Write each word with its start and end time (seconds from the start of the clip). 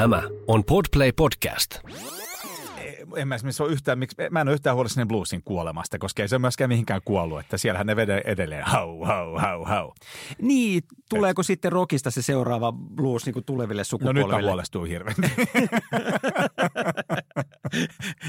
Tämä 0.00 0.22
on 0.46 0.64
Podplay 0.64 1.12
Podcast. 1.12 1.78
en 3.16 3.28
mä 3.28 3.34
esimerkiksi 3.34 3.62
ole 3.62 3.72
yhtään, 3.72 3.98
miksi, 3.98 4.16
mä 4.30 4.40
en 4.40 4.48
ole 4.48 4.54
yhtään 4.54 4.76
huolissani 4.76 5.06
bluesin 5.06 5.42
kuolemasta, 5.44 5.98
koska 5.98 6.22
ei 6.22 6.28
se 6.28 6.34
ole 6.34 6.40
myöskään 6.40 6.70
mihinkään 6.70 7.00
kuollut, 7.04 7.40
että 7.40 7.56
siellähän 7.56 7.86
ne 7.86 7.96
vede 7.96 8.22
edelleen 8.24 8.64
hau, 8.64 9.04
hau, 9.04 9.38
hau, 9.38 9.64
hau. 9.64 9.92
Niin, 10.42 10.82
tuleeko 11.10 11.42
sitten 11.42 11.72
rockista 11.72 12.10
se 12.10 12.22
seuraava 12.22 12.72
blues 12.72 13.26
niin 13.26 13.32
kuin 13.34 13.44
tuleville 13.44 13.80
No 13.80 13.84
sukupolville? 13.84 14.34
nyt 14.36 14.42
mä 14.42 14.48
huolestuu 14.48 14.84
hirveän. 14.84 15.16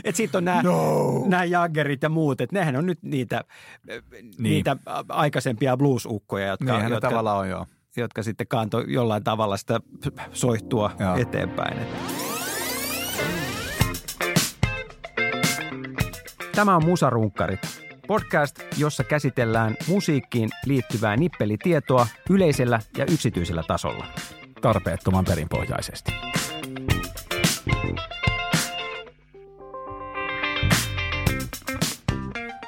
Et 0.03 0.15
sitten 0.15 0.37
on 0.37 0.45
nämä, 0.45 0.61
No. 0.63 1.23
nämä 1.27 1.45
Jaggerit 1.45 2.03
ja 2.03 2.09
muut, 2.09 2.41
että 2.41 2.59
nehän 2.59 2.75
on 2.75 2.85
nyt 2.85 2.99
niitä, 3.03 3.43
niin. 3.87 4.35
niitä 4.37 4.77
aikaisempia 5.09 5.77
blues-ukkoja, 5.77 6.47
jotka, 6.47 6.65
Niinhän 6.65 6.91
ne 6.91 6.95
jotka, 6.95 7.09
tavallaan 7.09 7.37
on 7.37 7.49
joo. 7.49 7.65
Jotka 7.97 8.23
sitten 8.23 8.47
kantoi 8.47 8.85
jollain 8.87 9.23
tavalla 9.23 9.57
sitä 9.57 9.79
soihtua 10.33 10.91
Joo. 10.99 11.15
eteenpäin. 11.15 11.77
Et. 11.77 11.87
Tämä 16.55 16.75
on 16.75 16.85
Musarunkkarit, 16.85 17.59
podcast, 18.07 18.59
jossa 18.77 19.03
käsitellään 19.03 19.77
musiikkiin 19.87 20.49
liittyvää 20.65 21.17
nippelitietoa 21.17 22.07
yleisellä 22.29 22.79
ja 22.97 23.05
yksityisellä 23.05 23.63
tasolla. 23.67 24.05
Tarpeettoman 24.61 25.25
perinpohjaisesti. 25.25 26.13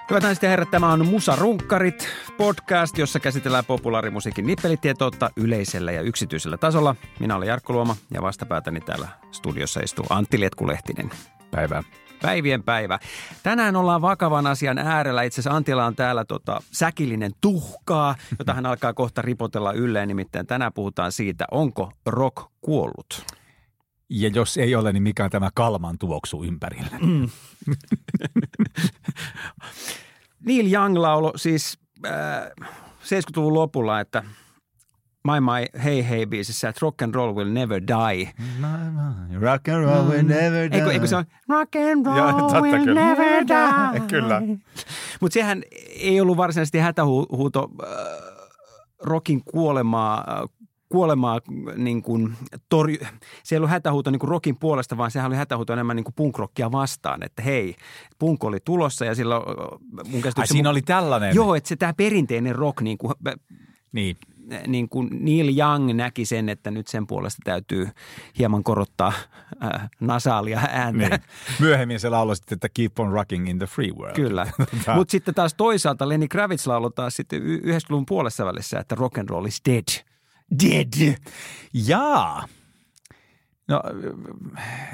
Hyvät 0.09 0.23
naiset 0.23 0.43
ja 0.43 0.49
herrat, 0.49 0.71
tämä 0.71 0.91
on 0.91 1.07
Musarunkkarit 1.07 2.07
podcast, 2.37 2.97
jossa 2.97 3.19
käsitellään 3.19 3.65
populaarimusiikin 3.65 4.47
nippelitietoutta 4.47 5.29
yleisellä 5.35 5.91
ja 5.91 6.01
yksityisellä 6.01 6.57
tasolla. 6.57 6.95
Minä 7.19 7.35
olen 7.35 7.47
Jarkko 7.47 7.73
Luoma 7.73 7.95
ja 8.11 8.21
vastapäätäni 8.21 8.81
täällä 8.81 9.07
studiossa 9.31 9.79
istuu 9.79 10.05
Antti 10.09 10.39
Letkulehtinen. 10.39 11.09
Päivää. 11.51 11.83
Päivien 12.21 12.63
päivä. 12.63 12.99
Tänään 13.43 13.75
ollaan 13.75 14.01
vakavan 14.01 14.47
asian 14.47 14.77
äärellä. 14.77 15.23
Itse 15.23 15.41
asiassa 15.41 15.57
Antilla 15.57 15.85
on 15.85 15.95
täällä 15.95 16.25
tota, 16.25 16.61
säkillinen 16.71 17.31
tuhkaa, 17.41 18.15
jota 18.39 18.53
hän 18.53 18.65
alkaa 18.65 18.93
kohta 18.93 19.21
ripotella 19.21 19.73
ylleen. 19.73 20.07
Nimittäin 20.07 20.47
tänään 20.47 20.73
puhutaan 20.73 21.11
siitä, 21.11 21.45
onko 21.51 21.91
rock 22.05 22.37
kuollut. 22.61 23.25
Ja 24.09 24.29
jos 24.33 24.57
ei 24.57 24.75
ole, 24.75 24.93
niin 24.93 25.03
mikä 25.03 25.23
on 25.23 25.29
tämä 25.29 25.49
kalman 25.55 25.97
tuoksu 25.97 26.43
ympärillä? 26.43 26.97
Neil 30.45 30.73
Young 30.73 30.97
laulo 30.97 31.33
siis 31.35 31.77
äh, 32.05 32.67
70-luvun 33.03 33.53
lopulla, 33.53 33.99
että 33.99 34.23
My 35.27 35.39
My 35.39 35.83
Hey 35.83 36.09
Hey 36.09 36.25
biisissä, 36.25 36.69
että 36.69 36.79
rock 36.81 37.01
and 37.01 37.15
roll 37.15 37.35
will 37.35 37.49
never 37.53 37.81
die. 37.81 38.31
Rock 39.41 39.67
and 39.69 39.85
roll 39.85 40.09
will 40.09 40.27
never 40.27 40.71
die. 40.71 40.79
Eikö, 40.79 40.91
eikö 40.91 41.07
se 41.07 41.15
on 41.15 41.25
rock 41.49 41.75
and 41.75 42.05
roll 42.05 42.17
Joo, 42.17 42.31
totta 42.31 42.61
will 42.61 42.85
kyllä. 42.85 43.05
never 43.05 43.43
die. 43.47 43.99
Kyllä. 44.07 44.41
Mutta 45.21 45.33
sehän 45.33 45.63
ei 45.99 46.21
ollut 46.21 46.37
varsinaisesti 46.37 46.77
hätähuuto 46.79 47.69
äh, 47.83 47.87
rockin 49.01 49.43
kuolemaa, 49.43 50.23
äh, 50.29 50.49
kuolemaa 50.93 51.39
niin 51.75 52.01
kuin 52.01 52.33
torju, 52.69 52.97
se 53.43 53.55
ei 53.55 53.57
ollut 53.57 53.69
hätähuuto 53.69 54.11
niin 54.11 54.19
kuin 54.19 54.29
rockin 54.29 54.55
puolesta, 54.57 54.97
vaan 54.97 55.11
sehän 55.11 55.31
oli 55.31 55.35
hätähuuto 55.37 55.73
enemmän 55.73 55.95
niin 55.95 56.03
kuin 56.03 56.13
punkrockia 56.15 56.71
vastaan, 56.71 57.23
että 57.23 57.41
hei, 57.41 57.75
punk 58.19 58.43
oli 58.43 58.59
tulossa 58.65 59.05
ja 59.05 59.15
silloin 59.15 59.43
äh, 59.49 60.11
mun 60.11 60.21
Ai 60.37 60.47
siinä 60.47 60.69
mu- 60.69 60.71
oli 60.71 60.81
tällainen. 60.81 61.35
Joo, 61.35 61.55
että 61.55 61.67
se 61.69 61.75
tämä 61.75 61.93
perinteinen 61.93 62.55
rock, 62.55 62.81
niin 62.81 62.97
kuin, 62.97 63.13
Niin. 63.91 64.17
niin 64.67 64.89
kuin 64.89 65.09
Neil 65.11 65.57
Young 65.57 65.93
näki 65.93 66.25
sen, 66.25 66.49
että 66.49 66.71
nyt 66.71 66.87
sen 66.87 67.07
puolesta 67.07 67.41
täytyy 67.43 67.89
hieman 68.39 68.63
korottaa 68.63 69.13
äh, 69.63 69.89
nasaalia 69.99 70.59
ääntä. 70.69 71.09
niin. 71.09 71.21
Myöhemmin 71.59 71.99
se 71.99 72.09
lauloi 72.09 72.35
sitten, 72.35 72.55
että 72.55 72.69
keep 72.73 72.99
on 72.99 73.11
rocking 73.11 73.49
in 73.49 73.57
the 73.57 73.65
free 73.67 73.91
world. 73.91 74.15
Kyllä. 74.15 74.47
Tota, 74.57 74.95
Mutta 74.95 75.11
sitten 75.11 75.33
taas 75.35 75.53
toisaalta 75.53 76.09
Lenny 76.09 76.27
Kravitz 76.27 76.67
lauloi 76.67 76.91
taas 76.95 77.15
sitten 77.15 77.41
y- 77.43 77.57
90-luvun 77.59 78.05
puolessa 78.05 78.45
välissä, 78.45 78.79
että 78.79 78.95
rock 78.95 79.17
and 79.17 79.29
roll 79.29 79.45
is 79.45 79.61
dead. 79.69 80.12
Dead. 80.59 81.17
Jaa. 81.73 82.47
No 83.67 83.81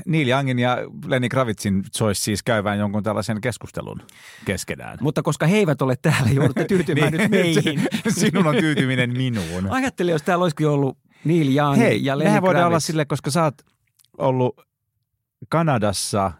Neil 0.05 0.27
Youngin 0.27 0.59
ja 0.59 0.77
Lenny 1.05 1.29
Kravitzin 1.29 1.83
soisi 1.95 2.21
siis 2.21 2.43
käyvään 2.43 2.79
jonkun 2.79 3.03
tällaisen 3.03 3.41
keskustelun 3.41 4.01
keskenään. 4.45 4.97
Mutta 5.01 5.21
koska 5.21 5.45
he 5.45 5.57
eivät 5.57 5.81
ole 5.81 5.95
täällä, 6.01 6.29
joudutte 6.31 6.65
tyytymään 6.75 7.13
nyt 7.13 7.31
meihin. 7.31 7.81
Sinun 8.09 8.47
on 8.47 8.55
tyytyminen 8.55 9.17
minuun. 9.17 9.71
Ajattelin, 9.71 10.11
jos 10.11 10.23
täällä 10.23 10.43
olisikin 10.43 10.67
ollut 10.67 10.97
Neil 11.25 11.57
Young 11.57 11.77
Hei, 11.77 12.05
ja 12.05 12.17
Lenny 12.17 12.29
mehän 12.29 12.41
voidaan 12.41 12.67
olla 12.67 12.79
sille, 12.79 13.05
koska 13.05 13.31
sä 13.31 13.43
oot 13.43 13.61
ollut 14.17 14.61
Kanadassa 15.49 16.31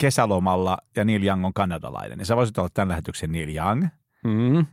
kesälomalla 0.00 0.78
ja 0.96 1.04
Neil 1.04 1.24
Young 1.24 1.46
on 1.46 1.54
kanadalainen. 1.54 2.18
Niin 2.18 2.26
sä 2.26 2.36
voisit 2.36 2.58
olla 2.58 2.68
tämän 2.74 2.88
lähetyksen 2.88 3.32
Neil 3.32 3.56
Young. 3.56 3.86
Mm. 4.24 4.66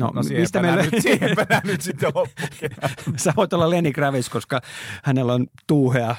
No, 0.00 0.06
no 0.14 0.22
mistä 0.22 0.32
siihenpä 0.32 0.60
me 0.60 0.66
nää 0.76 0.76
nyt, 0.92 1.02
siihenpä 1.02 1.46
nää 1.50 1.60
nyt 1.64 1.80
sitten 1.80 2.12
loppukin. 2.14 2.70
Sä 3.16 3.32
voit 3.36 3.52
olla 3.52 3.70
Lenny 3.70 3.92
Kravitz, 3.92 4.28
koska 4.28 4.60
hänellä 5.04 5.32
on 5.34 5.46
tuuhea 5.66 6.16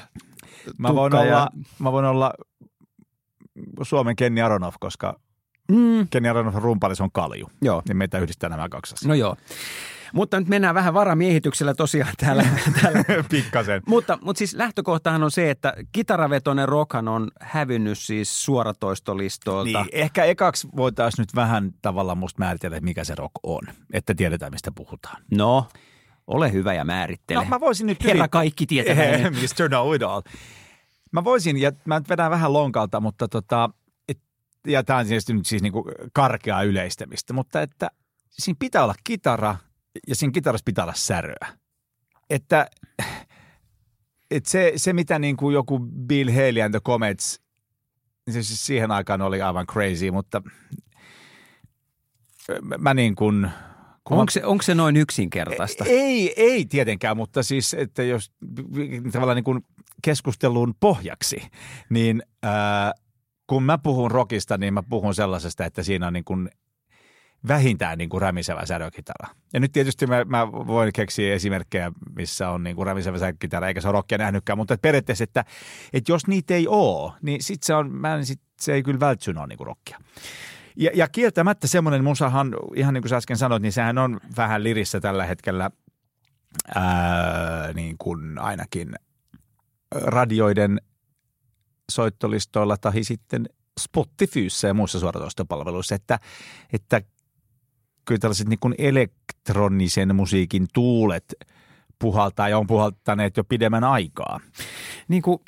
Mä 0.78 0.94
voin, 0.94 1.12
ja- 1.12 1.20
olla, 1.20 1.48
mä 1.78 1.92
voin 1.92 2.04
olla 2.04 2.32
Suomen 3.82 4.16
Kenni 4.16 4.42
Aronoff, 4.42 4.76
koska 4.80 5.20
Mm. 5.72 6.08
Kenni 6.10 6.28
Aronoff 6.28 6.56
rumpalis 6.56 7.00
on 7.00 7.12
kalju. 7.12 7.50
Joo. 7.62 7.82
Niin 7.88 7.96
meitä 7.96 8.18
yhdistää 8.18 8.50
nämä 8.50 8.68
kaksi 8.68 8.94
asiaa. 8.94 9.08
No 9.08 9.14
joo. 9.14 9.36
Mutta 10.14 10.40
nyt 10.40 10.48
mennään 10.48 10.74
vähän 10.74 10.94
varamiehityksellä 10.94 11.74
tosiaan 11.74 12.12
täällä. 12.20 12.42
täällä. 12.82 13.04
Pikkasen. 13.30 13.82
mutta, 13.86 14.18
mutta 14.22 14.38
siis 14.38 14.54
lähtökohtahan 14.54 15.22
on 15.22 15.30
se, 15.30 15.50
että 15.50 15.74
kitaravetoinen 15.92 16.68
rockhan 16.68 17.08
on 17.08 17.30
hävinnyt 17.40 17.98
siis 17.98 18.44
suoratoistolistolta. 18.44 19.82
Niin, 19.82 19.88
ehkä 19.92 20.24
ekaksi 20.24 20.68
voitaisiin 20.76 21.22
nyt 21.22 21.34
vähän 21.34 21.70
tavallaan 21.82 22.18
musta 22.18 22.38
määritellä, 22.38 22.80
mikä 22.80 23.04
se 23.04 23.14
rock 23.14 23.32
on. 23.42 23.62
Että 23.92 24.14
tiedetään, 24.14 24.52
mistä 24.52 24.72
puhutaan. 24.74 25.22
No, 25.30 25.68
ole 26.26 26.52
hyvä 26.52 26.74
ja 26.74 26.84
määrittele. 26.84 27.44
No, 27.44 27.48
mä 27.48 27.60
voisin 27.60 27.86
nyt 27.86 28.04
Herra 28.04 28.28
kaikki 28.28 28.66
tietäväinen. 28.66 29.32
Mr. 29.42 29.68
Know 29.68 29.94
It 29.94 30.02
All. 30.02 30.22
Mä 31.12 31.24
voisin, 31.24 31.56
ja 31.58 31.72
mä 31.84 31.98
nyt 31.98 32.08
vedän 32.08 32.30
vähän 32.30 32.52
lonkalta, 32.52 33.00
mutta 33.00 33.28
tota, 33.28 33.70
et, 34.08 34.18
ja 34.66 34.84
tämä 34.84 34.98
on 34.98 35.06
tietysti 35.06 35.34
nyt 35.34 35.46
siis 35.46 35.62
niinku 35.62 35.84
karkeaa 36.12 36.62
yleistämistä, 36.62 37.32
mutta 37.32 37.62
että 37.62 37.90
siinä 38.30 38.56
pitää 38.58 38.84
olla 38.84 38.94
kitara 39.04 39.56
ja 40.08 40.14
siinä 40.14 40.32
kitarassa 40.32 40.64
pitää 40.64 40.84
olla 40.84 40.94
säröä. 40.96 41.48
Että 42.30 42.70
et 44.30 44.46
se, 44.46 44.72
se, 44.76 44.92
mitä 44.92 45.18
niinku 45.18 45.50
joku 45.50 45.78
Bill 45.78 46.30
Haley 46.30 46.62
and 46.62 46.72
the 46.72 46.80
Comets, 46.80 47.40
niin 48.26 48.34
se 48.34 48.42
siis 48.42 48.66
siihen 48.66 48.90
aikaan 48.90 49.22
oli 49.22 49.42
aivan 49.42 49.66
crazy, 49.66 50.10
mutta 50.10 50.42
mä, 52.62 52.78
mä 52.78 52.94
niin 52.94 53.14
kuin, 53.14 53.50
kun 54.04 54.18
Onko 54.18 54.30
se, 54.30 54.44
onko 54.44 54.62
se 54.62 54.74
noin 54.74 54.96
yksinkertaista? 54.96 55.84
ei, 55.88 56.34
ei 56.36 56.64
tietenkään, 56.64 57.16
mutta 57.16 57.42
siis, 57.42 57.74
että 57.74 58.02
jos 58.02 58.32
tavallaan 59.12 59.36
niin 59.36 59.44
kuin 59.44 59.60
keskustelun 60.02 60.74
pohjaksi, 60.80 61.42
niin 61.90 62.22
ää, 62.42 62.92
kun 63.46 63.62
mä 63.62 63.78
puhun 63.78 64.10
rockista, 64.10 64.58
niin 64.58 64.74
mä 64.74 64.82
puhun 64.82 65.14
sellaisesta, 65.14 65.64
että 65.64 65.82
siinä 65.82 66.06
on 66.06 66.12
niin 66.12 66.24
kuin 66.24 66.50
vähintään 67.48 67.98
niin 67.98 68.10
kuin 68.10 68.22
rämisevä 68.22 68.66
särökitara. 68.66 69.34
Ja 69.52 69.60
nyt 69.60 69.72
tietysti 69.72 70.06
mä, 70.06 70.24
mä 70.24 70.52
voin 70.52 70.92
keksiä 70.94 71.34
esimerkkejä, 71.34 71.92
missä 72.16 72.50
on 72.50 72.62
niin 72.62 72.76
kuin 72.76 72.86
rämisevä 72.86 73.18
särökitara, 73.18 73.68
eikä 73.68 73.80
se 73.80 73.88
ole 73.88 73.92
rockia 73.92 74.18
nähnytkään, 74.18 74.58
mutta 74.58 74.78
periaatteessa, 74.82 75.24
että, 75.24 75.44
että 75.92 76.12
jos 76.12 76.26
niitä 76.26 76.54
ei 76.54 76.68
ole, 76.68 77.12
niin 77.22 77.42
sit 77.42 77.62
se, 77.62 77.74
on, 77.74 77.92
mä 77.92 78.14
en, 78.14 78.26
sit, 78.26 78.40
se 78.60 78.72
ei 78.72 78.82
kyllä 78.82 79.00
vältsynä 79.00 79.40
ole 79.40 79.48
niin 79.48 79.58
kuin 79.58 79.66
rockia. 79.66 79.98
Ja, 80.76 80.90
ja 80.94 81.08
kieltämättä 81.08 81.66
semmoinen 81.66 82.04
musahan, 82.04 82.56
ihan 82.76 82.94
niin 82.94 83.02
kuin 83.02 83.10
sä 83.10 83.16
äsken 83.16 83.36
sanoit, 83.36 83.62
niin 83.62 83.72
sehän 83.72 83.98
on 83.98 84.20
vähän 84.36 84.64
lirissä 84.64 85.00
tällä 85.00 85.26
hetkellä 85.26 85.70
ää, 86.74 87.72
niin 87.72 87.96
kuin 87.98 88.38
ainakin 88.38 88.94
radioiden 89.94 90.80
soittolistoilla 91.92 92.76
tai 92.76 93.04
sitten 93.04 93.48
Spotifyssä 93.80 94.68
ja 94.68 94.74
muissa 94.74 95.00
suoratoistopalveluissa, 95.00 95.94
että, 95.94 96.18
että 96.72 97.00
kyllä 98.04 98.18
tällaiset 98.18 98.48
niin 98.48 98.58
kuin 98.58 98.74
elektronisen 98.78 100.16
musiikin 100.16 100.66
tuulet 100.74 101.34
puhaltaa 101.98 102.48
ja 102.48 102.58
on 102.58 102.66
puhaltaneet 102.66 103.36
jo 103.36 103.44
pidemmän 103.44 103.84
aikaa. 103.84 104.40
Niin 105.08 105.22
kuin, 105.22 105.38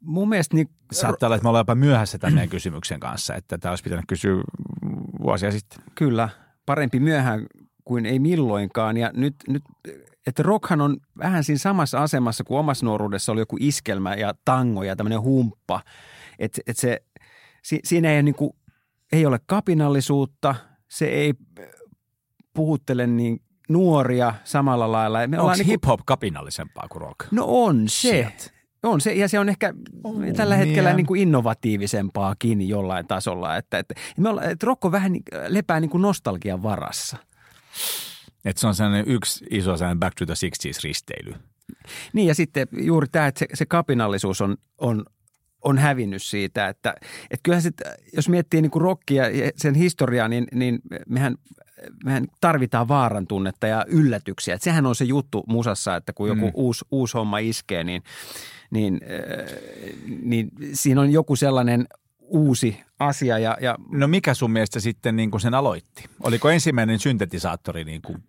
mun 0.00 0.28
mielestä 0.28 0.56
niin, 0.56 0.70
Saattaa 0.92 1.26
olla, 1.26 1.36
että 1.36 1.44
me 1.44 1.48
ollaan 1.48 1.60
jopa 1.60 1.74
myöhässä 1.74 2.18
tämän 2.18 2.34
meidän 2.34 2.48
kysymyksen 2.48 3.00
kanssa, 3.00 3.34
että 3.34 3.58
tämä 3.58 3.72
olisi 3.72 3.84
pitänyt 3.84 4.04
kysyä 4.08 4.42
vuosia 5.22 5.52
sitten. 5.52 5.78
kyllä 5.94 6.28
parempi 6.66 7.00
myöhään 7.00 7.46
kuin 7.84 8.06
ei 8.06 8.18
milloinkaan. 8.18 8.96
Ja 8.96 9.10
nyt, 9.14 9.34
nyt 9.48 9.62
että 10.26 10.42
rockhan 10.42 10.80
on 10.80 10.96
vähän 11.18 11.44
siinä 11.44 11.58
samassa 11.58 12.02
asemassa 12.02 12.44
kuin 12.44 12.58
omassa 12.58 12.86
nuoruudessa 12.86 13.32
oli 13.32 13.40
joku 13.40 13.56
iskelmä 13.60 14.14
ja 14.14 14.34
tango 14.44 14.82
ja 14.82 14.96
tämmöinen 14.96 15.22
humppa. 15.22 15.80
Että 16.38 16.60
et 16.66 16.76
se, 16.76 17.02
si, 17.62 17.80
siinä 17.84 18.10
ei, 18.10 18.22
niin 18.22 18.34
kuin, 18.34 18.50
ei 19.12 19.26
ole 19.26 19.40
kapinallisuutta, 19.46 20.54
se 20.88 21.06
ei 21.06 21.34
puhuttele 22.56 23.06
niin 23.06 23.40
nuoria 23.68 24.34
samalla 24.44 24.92
lailla. 24.92 25.26
Me 25.26 25.38
Onko 25.40 25.52
niin 25.52 25.66
kuin- 25.66 25.72
hip-hop 25.72 26.00
kapinallisempaa 26.06 26.86
kuin 26.88 27.00
rock? 27.02 27.18
No 27.30 27.44
on 27.48 27.88
se. 27.88 28.30
Shit. 28.38 28.56
On 28.82 29.00
se, 29.00 29.12
ja 29.12 29.28
se 29.28 29.38
on 29.38 29.48
ehkä 29.48 29.74
On, 30.04 30.24
tällä 30.36 30.56
hetkellä 30.56 30.88
niin. 30.90 30.96
niin 30.96 31.06
kuin 31.06 31.20
innovatiivisempaakin 31.20 32.68
jollain 32.68 33.06
tasolla. 33.06 33.56
Että, 33.56 33.78
että, 33.78 33.94
me 34.18 34.28
olla, 34.28 34.42
että 34.42 34.66
rokko 34.66 34.92
vähän 34.92 35.12
niin- 35.12 35.22
lepää 35.48 35.80
niin 35.80 35.90
kuin 35.90 36.02
nostalgian 36.02 36.62
varassa. 36.62 37.16
Että 38.44 38.60
se 38.60 38.66
on 38.66 38.74
sellainen 38.74 39.04
yksi 39.08 39.44
iso 39.50 39.76
sellainen 39.76 40.00
Back 40.00 40.14
to 40.14 40.26
the 40.26 40.34
60s 40.34 40.80
risteily. 40.84 41.34
Niin 42.12 42.28
ja 42.28 42.34
sitten 42.34 42.68
juuri 42.72 43.06
tämä, 43.12 43.26
että 43.26 43.38
se, 43.38 43.46
se 43.54 43.66
kapinallisuus 43.66 44.40
on, 44.40 44.56
on, 44.78 45.04
on 45.62 45.78
hävinnyt 45.78 46.22
siitä, 46.22 46.68
että, 46.68 46.94
että 47.30 47.42
kyllähän 47.42 47.62
sit, 47.62 47.74
jos 48.12 48.28
miettii 48.28 48.62
niin 48.62 48.70
kuin 48.70 48.82
rockia 48.82 49.28
ja 49.28 49.50
sen 49.56 49.74
historiaa, 49.74 50.28
niin, 50.28 50.46
niin 50.54 50.78
mehän, 51.08 51.34
mehän 52.04 52.26
tarvitaan 52.40 52.88
vaaran 52.88 53.26
tunnetta 53.26 53.66
ja 53.66 53.84
yllätyksiä. 53.88 54.54
Että 54.54 54.64
sehän 54.64 54.86
on 54.86 54.94
se 54.94 55.04
juttu 55.04 55.44
musassa, 55.46 55.96
että 55.96 56.12
kun 56.12 56.28
joku 56.28 56.46
Mm. 56.46 56.52
uusi, 56.54 56.84
uusi 56.90 57.16
homma 57.16 57.38
iskee, 57.38 57.84
niin, 57.84 58.02
niin, 58.70 59.00
äh, 59.02 59.56
niin 60.22 60.50
siinä 60.72 61.00
on 61.00 61.12
joku 61.12 61.36
sellainen 61.36 61.86
uusi 62.20 62.80
asia 62.98 63.38
ja, 63.38 63.56
ja 63.60 63.76
No 63.90 64.08
mikä 64.08 64.34
sun 64.34 64.50
mielestä 64.50 64.80
sitten 64.80 65.16
niin 65.16 65.30
kuin 65.30 65.40
sen 65.40 65.54
aloitti? 65.54 66.04
Oliko 66.22 66.50
ensimmäinen 66.50 66.98
syntetisaattori 66.98 67.84
niin 67.84 68.02
kuin 68.02 68.22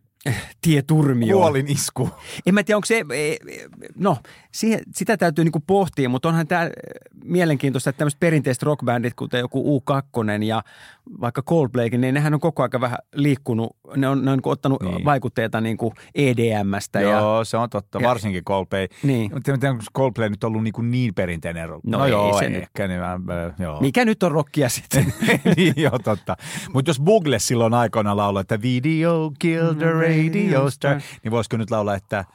tie 0.62 0.82
turmioon. 0.82 1.42
kuolin 1.42 1.68
isku? 1.72 2.10
En 2.46 2.54
mä 2.54 2.64
tiedä, 2.64 2.78
onko 2.78 2.86
se, 2.86 3.06
e, 3.14 3.32
e, 3.34 3.38
no 3.96 4.18
siihen, 4.52 4.80
sitä 4.96 5.18
täytyy 5.18 5.44
niinku 5.44 5.60
pohtia, 5.68 6.10
mutta 6.10 6.30
onhan 6.30 6.48
tämä 6.48 6.70
mielenkiintoista, 7.24 7.90
että 7.90 7.98
tämmöiset 7.98 8.20
perinteiset 8.20 8.64
rockbändit, 8.64 9.14
kuten 9.14 9.40
joku 9.40 9.82
U2 9.90 10.44
ja 10.44 10.64
vaikka 11.22 11.42
Coldplaykin, 11.42 12.02
niin 12.02 12.14
nehän 12.14 12.34
on 12.34 12.40
koko 12.40 12.64
ajan 12.64 12.82
vähän 12.82 12.98
liikkunut, 13.16 13.76
ne 13.96 14.08
on, 14.08 14.26
ne 14.26 14.32
on 14.32 14.38
niinku 14.38 14.50
ottanut 14.50 14.84
Niin. 14.84 15.06
vaikutteita 15.06 15.62
niinku 15.62 15.94
EDMstä. 16.16 17.02
Ja, 17.02 17.10
Joo, 17.10 17.44
se 17.46 17.58
on 17.58 17.70
totta, 17.70 18.00
ja- 18.02 18.08
varsinkin 18.08 18.44
Coldplay. 18.44 18.88
niin. 19.04 19.32
Mutta 19.34 19.52
en 19.52 19.60
tiedä, 19.60 19.72
onko 19.72 19.84
Coldplay 19.96 20.30
nyt 20.30 20.44
ollut 20.44 20.64
niin, 20.64 20.74
kuin 20.74 20.92
niin 20.92 21.14
perinteinen 21.14 21.70
rock? 21.70 21.86
No 21.86 22.06
ei 22.06 22.12
joo, 22.12 22.40
se 22.40 22.50
nyt. 22.50 22.62
ehkä, 22.62 22.88
niin 22.88 23.00
mä, 23.00 23.14
äh, 23.14 23.54
joo. 23.60 23.82
Mikä 23.82 24.06
nyt 24.06 24.24
on 24.24 24.32
rockia 24.32 24.70
sitten? 24.70 25.14
niin, 25.58 25.74
joo, 25.78 26.00
totta. 26.00 26.38
Mutta 26.74 26.90
jos 26.90 27.00
Bugle 27.00 27.40
silloin 27.40 27.74
aikoina 27.74 28.18
laulaa, 28.18 28.42
että 28.42 28.62
video 28.62 29.32
killed 29.40 29.76
the 29.76 29.92
radio 30.24 30.70
star, 30.70 31.02
niin 31.24 31.32
voisiko 31.32 31.58
nyt 31.58 31.72
laulaa, 31.72 31.96
että 31.96 32.26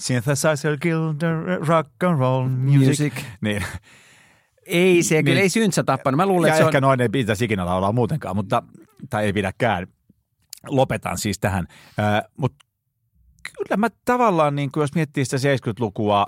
synthesizer 0.00 0.76
killed 0.80 1.16
the 1.18 1.56
rock 1.66 2.02
and 2.04 2.18
roll 2.18 2.48
music. 2.48 2.86
Music. 2.86 3.12
Niin. 3.40 3.64
ei 4.66 5.02
se, 5.02 5.22
kyllä 5.22 5.34
Niin. 5.34 5.42
ei 5.42 5.48
syntsä 5.48 5.82
tappanut. 5.84 6.16
Mä 6.16 6.26
luulen, 6.26 6.48
Ja 6.48 6.54
että 6.54 6.58
se 6.58 6.64
on, 6.64 6.68
ehkä 6.68 6.80
noin 6.80 7.00
ei 7.00 7.08
pitäisi 7.08 7.44
ikinä 7.44 7.66
laulaa 7.66 7.92
muutenkaan, 7.92 8.36
mutta, 8.36 8.62
tai 9.10 9.24
ei 9.24 9.32
pidäkään. 9.32 9.86
Lopetan 10.68 11.18
siis 11.18 11.38
tähän. 11.38 11.66
Äh, 12.00 12.22
mutta 12.36 12.66
kyllä 13.58 13.76
mä 13.76 13.88
tavallaan, 14.04 14.54
niin 14.56 14.72
kuin 14.72 14.82
jos 14.82 14.94
miettii 14.94 15.24
sitä 15.24 15.36
70-lukua 15.70 16.26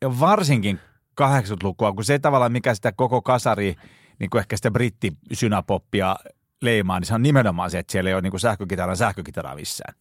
ja 0.00 0.20
varsinkin 0.20 0.80
80-lukua, 1.20 1.92
kun 1.92 2.04
se 2.04 2.18
tavallaan 2.18 2.52
mikä 2.52 2.74
sitä 2.74 2.92
koko 2.92 3.22
kasari, 3.22 3.74
niin 4.18 4.30
kuin 4.30 4.38
ehkä 4.38 4.56
sitä 4.56 4.70
brittisynäpoppia 4.70 6.16
leimaa, 6.62 7.00
niin 7.00 7.06
se 7.06 7.14
on 7.14 7.22
nimenomaan 7.22 7.70
se, 7.70 7.78
että 7.78 7.92
siellä 7.92 8.10
ei 8.10 8.14
ole 8.14 8.22
niin 8.22 8.30
kuin 8.30 8.40
sähkökitaran 8.40 8.96
sähkökitaraa 8.96 9.54
missään. 9.54 9.94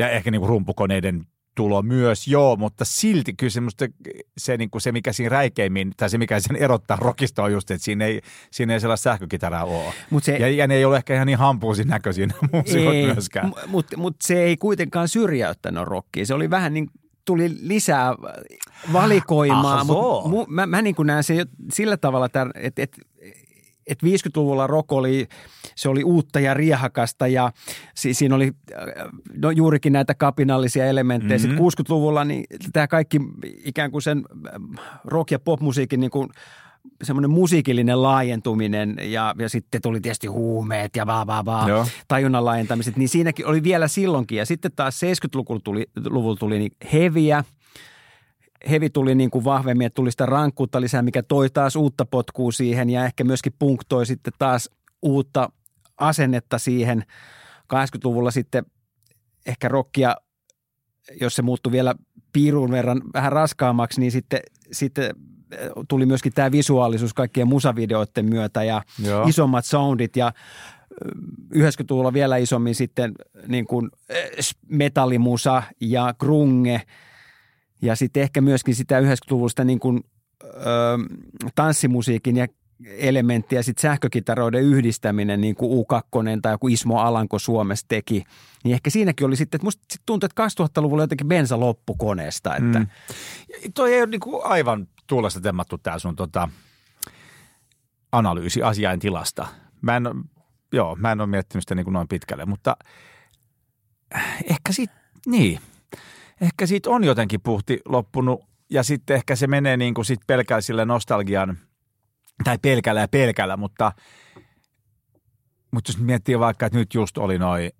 Ja 0.00 0.10
ehkä 0.10 0.30
niin 0.30 0.40
kuin 0.40 0.48
rumpukoneiden 0.48 1.26
tulo 1.54 1.82
myös, 1.82 2.28
joo, 2.28 2.56
mutta 2.56 2.84
silti 2.84 3.32
kyllä 3.32 3.50
semmoista, 3.50 3.86
se, 4.38 4.56
niin 4.56 4.70
kuin 4.70 4.82
se, 4.82 4.92
mikä 4.92 5.12
siinä 5.12 5.28
räikeimmin, 5.28 5.92
tai 5.96 6.10
se 6.10 6.18
mikä 6.18 6.40
sen 6.40 6.56
erottaa 6.56 6.96
rockista 7.00 7.42
on 7.42 7.52
just, 7.52 7.70
että 7.70 7.84
siinä 7.84 8.04
ei, 8.04 8.20
siinä 8.50 8.74
ei 8.74 8.80
sellaista 8.80 9.10
sähkökitaraa 9.10 9.64
ole. 9.64 9.92
mut 10.10 10.24
se, 10.24 10.36
Ja, 10.36 10.48
ja 10.50 10.66
ne 10.66 10.74
ei 10.74 10.84
ole 10.84 10.96
ehkä 10.96 11.14
ihan 11.14 11.26
niin 11.26 11.38
hampuusin 11.38 11.88
näköisiä 11.88 12.28
muusikot 12.52 12.94
myöskään. 12.94 13.52
Mutta 13.66 13.96
mut 13.96 14.16
se 14.22 14.42
ei 14.42 14.56
kuitenkaan 14.56 15.08
syrjäyttänyt 15.08 15.84
rockia. 15.84 16.26
Se 16.26 16.34
oli 16.34 16.50
vähän 16.50 16.74
niin 16.74 16.90
tuli 17.24 17.56
lisää 17.60 18.14
valikoimaa, 18.92 19.80
Ah, 19.80 19.86
mutta 19.86 20.28
mu, 20.28 20.44
mä, 20.48 20.66
mä 20.66 20.82
niin 20.82 20.94
näen 21.04 21.24
sen 21.24 21.36
jo 21.36 21.44
sillä 21.72 21.96
tavalla, 21.96 22.26
että 22.26 22.46
et, 22.54 22.78
et, 22.78 22.96
et 23.90 23.98
50-luvulla 24.02 24.66
rock 24.66 24.92
oli, 24.92 25.28
se 25.76 25.88
oli 25.88 26.04
uutta 26.04 26.40
ja 26.40 26.54
riehakasta 26.54 27.26
ja 27.26 27.52
si, 27.94 28.14
siinä 28.14 28.34
oli 28.34 28.52
no, 29.42 29.50
juurikin 29.50 29.92
näitä 29.92 30.14
kapinallisia 30.14 30.86
elementtejä. 30.86 31.38
Mhm. 31.38 31.46
Mm-hmm. 31.46 31.70
Sitten 31.70 31.86
60-luvulla 31.86 32.24
niin 32.24 32.44
tämä 32.72 32.88
kaikki 32.88 33.20
ikään 33.64 33.90
kuin 33.90 34.02
sen 34.02 34.24
äh, 34.46 34.84
rock- 35.06 35.30
ja 35.30 35.38
popmusiikin 35.38 36.00
niin 36.00 36.10
kuin 36.10 36.28
semmoinen 37.02 37.30
musiikillinen 37.30 38.02
laajentuminen 38.02 38.96
ja, 39.02 39.34
ja 39.38 39.48
sitten 39.48 39.82
tuli 39.82 40.00
tietysti 40.00 40.26
huumeet 40.26 40.96
ja 40.96 41.06
vaan 41.06 41.26
vaan 41.26 41.44
vaan 41.44 41.86
tajunnan 42.08 42.44
laajentamiset, 42.44 42.96
niin 42.96 43.08
siinäkin 43.08 43.46
oli 43.46 43.62
vielä 43.62 43.88
silloinkin. 43.88 44.38
Ja 44.38 44.46
sitten 44.46 44.72
taas 44.76 45.00
70-luvulla 45.02 45.60
tuli, 45.64 45.86
luvulla 46.06 46.36
tuli 46.36 46.58
niin 46.58 46.72
heviä, 46.92 47.44
hevi 48.70 48.90
tuli 48.90 49.14
niin 49.14 49.30
kuin 49.30 49.44
vahvemmin, 49.44 49.86
että 49.86 49.94
tuli 49.94 50.10
sitä 50.10 50.26
rankkuutta 50.26 50.80
lisää, 50.80 51.02
mikä 51.02 51.22
toi 51.22 51.50
taas 51.50 51.76
uutta 51.76 52.04
potkua 52.04 52.52
siihen 52.52 52.90
ja 52.90 53.04
ehkä 53.04 53.24
myöskin 53.24 53.52
punk 53.58 53.80
toi 53.88 54.06
sitten 54.06 54.32
taas 54.38 54.70
uutta 55.02 55.52
asennetta 55.96 56.58
siihen. 56.58 57.04
80-luvulla 57.74 58.30
sitten 58.30 58.64
ehkä 59.46 59.68
rockia, 59.68 60.16
jos 61.20 61.36
se 61.36 61.42
muuttui 61.42 61.72
vielä 61.72 61.94
piirun 62.32 62.70
verran 62.70 63.02
vähän 63.14 63.32
raskaammaksi, 63.32 64.00
niin 64.00 64.12
sitten, 64.12 64.40
sitten 64.72 65.14
eh, 65.52 65.70
tuli 65.88 66.06
myöskin 66.06 66.32
tämä 66.32 66.52
visuaalisuus 66.52 67.14
kaikkien 67.14 67.48
musavideoiden 67.48 68.26
myötä 68.26 68.64
ja 68.64 68.82
Joo. 69.04 69.24
isommat 69.28 69.64
soundit 69.64 70.16
ja 70.16 70.32
ö, 70.92 71.10
90-luvulla 71.54 72.12
vielä 72.12 72.36
isommin 72.36 72.74
sitten 72.74 73.12
niin 73.46 73.66
kuin 73.66 73.90
eh, 74.08 74.30
metallimusa 74.68 75.62
ja 75.80 76.14
grunge 76.18 76.82
ja 77.82 77.96
sitten 77.96 78.22
ehkä 78.22 78.40
myöskin 78.40 78.74
sitä 78.74 79.00
90-luvusta 79.00 79.64
niin 79.64 79.80
kuin, 79.80 80.04
ö, 80.44 80.58
tanssimusiikin 81.54 82.36
ja 82.36 82.46
elementtiä 82.86 83.62
sitten 83.62 83.82
sähkökitaroiden 83.82 84.62
yhdistäminen, 84.62 85.40
niin 85.40 85.54
kuin 85.54 85.70
U2 85.72 86.40
tai 86.42 86.54
joku 86.54 86.68
Ismo 86.68 86.98
Alanko 86.98 87.38
Suomessa 87.38 87.86
teki, 87.88 88.24
niin 88.64 88.74
ehkä 88.74 88.90
siinäkin 88.90 89.26
oli 89.26 89.36
sitten, 89.36 89.58
että 89.58 89.66
musta 89.66 89.82
sit 89.92 90.02
tuntuu, 90.06 90.26
että 90.26 90.64
2000-luvulla 90.64 91.02
jotenkin 91.02 91.28
bensa 91.28 91.60
loppu 91.60 91.94
koneesta, 91.94 92.56
että 92.56 92.78
Mm. 92.78 92.86
Toi 93.74 93.94
ei 93.94 94.00
ole 94.00 94.10
niin 94.10 94.20
kuin 94.20 94.44
aivan 94.44 94.88
tuulesta 95.06 95.40
temmattu 95.40 95.78
tämä 95.78 95.98
sun 95.98 96.16
tota, 96.16 96.48
analyysi 98.12 98.62
asiain 98.62 99.00
tilasta. 99.00 99.46
Mä 99.80 99.96
en, 99.96 100.02
joo, 100.72 100.96
mä 100.96 101.12
en 101.12 101.20
ole 101.20 101.28
miettinyt 101.28 101.62
sitä 101.62 101.74
niin 101.74 101.84
kuin 101.84 101.94
noin 101.94 102.08
pitkälle, 102.08 102.46
mutta 102.46 102.76
ehkä 104.44 104.72
siitä, 104.72 104.94
niin, 105.26 105.60
ehkä 106.40 106.66
siitä 106.66 106.90
on 106.90 107.04
jotenkin 107.04 107.40
puhti 107.40 107.80
loppunut 107.84 108.44
ja 108.70 108.82
sitten 108.82 109.16
ehkä 109.16 109.36
se 109.36 109.46
menee 109.46 109.76
niin 109.76 109.94
kuin 109.94 110.04
sit 110.04 110.20
pelkällä 110.26 110.60
sille 110.60 110.84
nostalgian, 110.84 111.58
tai 112.44 112.58
pelkällä 112.62 113.00
ja 113.00 113.08
pelkällä, 113.08 113.56
mutta, 113.56 113.92
mutta 115.70 115.90
jos 115.90 115.98
miettii 115.98 116.38
vaikka, 116.38 116.66
että 116.66 116.78
nyt 116.78 116.94
just 116.94 117.18
oli 117.18 117.38
noin 117.38 117.70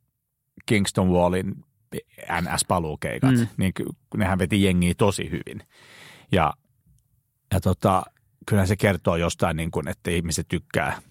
Kingston 0.66 1.10
Wallin 1.10 1.54
NS-paluukeikat, 2.40 3.36
mm. 3.36 3.46
Niin 3.56 3.72
nehän 4.16 4.38
veti 4.38 4.62
jengiä 4.62 4.94
tosi 4.98 5.30
hyvin. 5.30 5.62
Ja, 6.32 6.54
ja 7.52 7.60
tota, 7.60 8.02
kyllä 8.46 8.66
se 8.66 8.76
kertoo 8.76 9.16
jostain, 9.16 9.56
niin 9.56 9.70
kuin, 9.70 9.88
että 9.88 10.10
ihmiset 10.10 10.48
tykkää, 10.48 11.02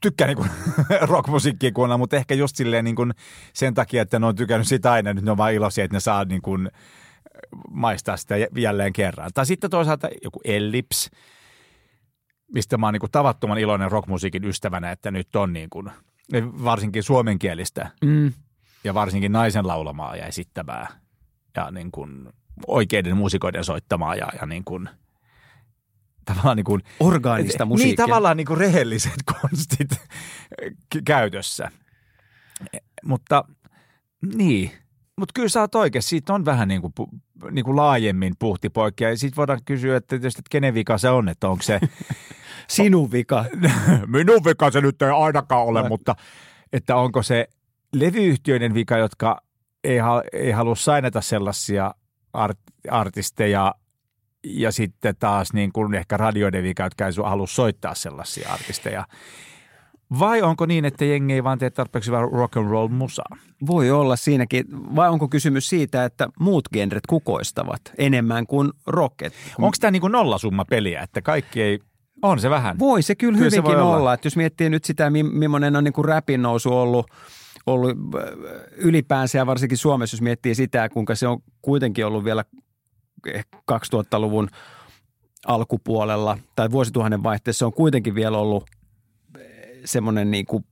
tykkää 0.00 0.26
niin 0.26 0.50
rockmusiikkia 1.12 1.72
kuunnella, 1.72 1.98
mutta 1.98 2.16
ehkä 2.16 2.34
just 2.34 2.56
silleen 2.56 2.84
niin 2.84 2.96
kuin 2.96 3.12
sen 3.52 3.74
takia, 3.74 4.02
että 4.02 4.18
ne 4.18 4.26
on 4.26 4.36
tykännyt 4.36 4.68
sitä 4.68 4.92
aina, 4.92 5.14
nyt 5.14 5.24
ne 5.24 5.30
on 5.30 5.36
vaan 5.36 5.52
iloisia, 5.52 5.84
että 5.84 5.96
ne 5.96 6.00
saa 6.00 6.24
niin 6.24 6.42
kuin 6.42 6.70
maistaa 7.70 8.16
sitä 8.16 8.34
jälleen 8.56 8.92
kerran. 8.92 9.30
Tai 9.34 9.46
sitten 9.46 9.70
toisaalta 9.70 10.08
joku 10.24 10.40
Ellips, 10.44 11.10
mistä 12.54 12.78
mä 12.78 12.86
oon 12.86 12.94
niin 12.94 13.00
kuin 13.00 13.10
tavattoman 13.10 13.58
iloinen 13.58 13.90
rockmusiikin 13.90 14.44
ystävänä, 14.44 14.90
että 14.90 15.10
nyt 15.10 15.36
on 15.36 15.52
niin 15.52 15.70
kuin, 15.70 15.90
varsinkin 16.64 17.02
suomenkielistä 17.02 17.90
mm, 18.04 18.32
ja 18.84 18.94
varsinkin 18.94 19.32
naisen 19.32 19.66
laulamaa 19.66 20.16
ja 20.16 20.26
esittämää 20.26 20.86
ja 21.56 21.70
niin 21.70 21.90
kuin 21.90 22.28
oikeiden 22.66 23.16
muusikoiden 23.16 23.64
soittamaa 23.64 24.14
ja, 24.14 24.28
ja 24.40 24.46
niin 24.46 24.64
kuin, 24.64 24.88
tavallaan 26.34 26.56
niin 26.56 26.64
kuin, 26.64 26.82
orgaanista 27.00 27.64
musiikkia. 27.64 27.88
niin 27.88 27.96
tavallaan 27.96 28.36
niin 28.36 28.46
kuin 28.46 28.58
rehelliset 28.58 29.22
konstit 29.40 29.90
käytössä. 31.04 31.70
Mutta 33.04 33.44
niin, 34.34 34.70
mutta 35.16 35.32
kyllä 35.34 35.48
sä 35.48 35.60
oot 35.60 35.74
oikein, 35.74 36.02
siitä 36.02 36.34
on 36.34 36.44
vähän 36.44 36.68
niin 36.68 36.80
kuin, 36.80 36.92
niin 37.50 37.64
kuin 37.64 37.76
laajemmin 37.76 38.34
puhti 38.38 38.70
poikki 38.70 39.04
ja 39.04 39.18
sitten 39.18 39.36
voidaan 39.36 39.60
kysyä, 39.64 39.96
että 39.96 40.08
tietysti, 40.08 40.40
että 40.40 40.50
kenen 40.50 40.74
vika 40.74 40.98
se 40.98 41.10
on, 41.10 41.28
että 41.28 41.48
onko 41.48 41.62
se 41.62 41.80
Sinun 42.70 43.12
vika. 43.12 43.44
minun 44.06 44.44
vika 44.44 44.70
se 44.70 44.80
nyt 44.80 45.02
ei 45.02 45.08
ainakaan 45.08 45.66
ole, 45.66 45.88
mutta 45.88 46.16
että 46.72 46.96
onko 46.96 47.22
se 47.22 47.48
levyyhtiöiden 47.92 48.74
vika, 48.74 48.96
jotka 48.96 49.42
ei, 49.84 49.98
ei 50.32 50.50
halua 50.50 50.74
sainata 50.74 51.20
sellaisia 51.20 51.94
art- 52.38 52.90
artisteja 52.90 53.74
ja 54.44 54.72
sitten 54.72 55.14
taas 55.18 55.52
niin 55.52 55.72
kuin 55.72 55.94
ehkä 55.94 56.16
radioiden 56.16 56.62
vika, 56.62 56.82
jotka 56.82 57.06
ei 57.06 57.12
halua 57.24 57.46
soittaa 57.46 57.94
sellaisia 57.94 58.52
artisteja. 58.52 59.04
Vai 60.18 60.42
onko 60.42 60.66
niin, 60.66 60.84
että 60.84 61.04
jengi 61.04 61.32
ei 61.32 61.44
vaan 61.44 61.58
tee 61.58 61.70
tarpeeksi 61.70 62.10
hyvää 62.10 62.28
rock 62.32 62.56
and 62.56 62.70
roll 62.70 62.88
musaa? 62.88 63.36
Voi 63.66 63.90
olla 63.90 64.16
siinäkin. 64.16 64.64
Vai 64.70 65.08
onko 65.08 65.28
kysymys 65.28 65.68
siitä, 65.68 66.04
että 66.04 66.28
muut 66.40 66.68
genret 66.72 67.06
kukoistavat 67.06 67.80
enemmän 67.98 68.46
kuin 68.46 68.70
rocket? 68.86 69.32
Onko 69.58 69.76
tämä 69.80 69.90
niin 69.90 70.00
kuin 70.00 70.12
nollasumma 70.12 70.64
peliä, 70.64 71.02
että 71.02 71.22
kaikki 71.22 71.62
ei, 71.62 71.78
on 72.22 72.40
se 72.40 72.50
vähän. 72.50 72.78
Voi 72.78 73.02
se 73.02 73.14
kyllä, 73.14 73.38
Kyllä 73.38 73.50
se 73.50 73.56
hyvinkin 73.56 73.76
voi 73.76 73.82
olla. 73.82 73.96
olla. 73.96 74.14
Että 74.14 74.26
jos 74.26 74.36
miettii 74.36 74.70
nyt 74.70 74.84
sitä, 74.84 75.10
mi- 75.10 75.22
millainen 75.22 75.76
on 75.76 75.84
niin 75.84 75.92
kuin 75.92 76.04
räpin 76.04 76.42
nousu 76.42 76.76
ollut, 76.76 77.06
ollut 77.66 77.90
ylipäänsä 78.76 79.38
ja 79.38 79.46
varsinkin 79.46 79.78
Suomessa, 79.78 80.14
jos 80.14 80.22
miettii 80.22 80.54
sitä, 80.54 80.88
kuinka 80.88 81.14
se 81.14 81.28
on 81.28 81.38
kuitenkin 81.62 82.06
ollut 82.06 82.24
vielä 82.24 82.44
2000-luvun 83.72 84.48
alkupuolella 85.46 86.38
tai 86.56 86.70
vuosituhannen 86.70 87.22
vaihteessa, 87.22 87.58
se 87.58 87.64
on 87.64 87.72
kuitenkin 87.72 88.14
vielä 88.14 88.38
ollut 88.38 88.64
äh, 89.36 89.42
semmoinen 89.84 90.30
niin 90.30 90.46
kuin 90.46 90.64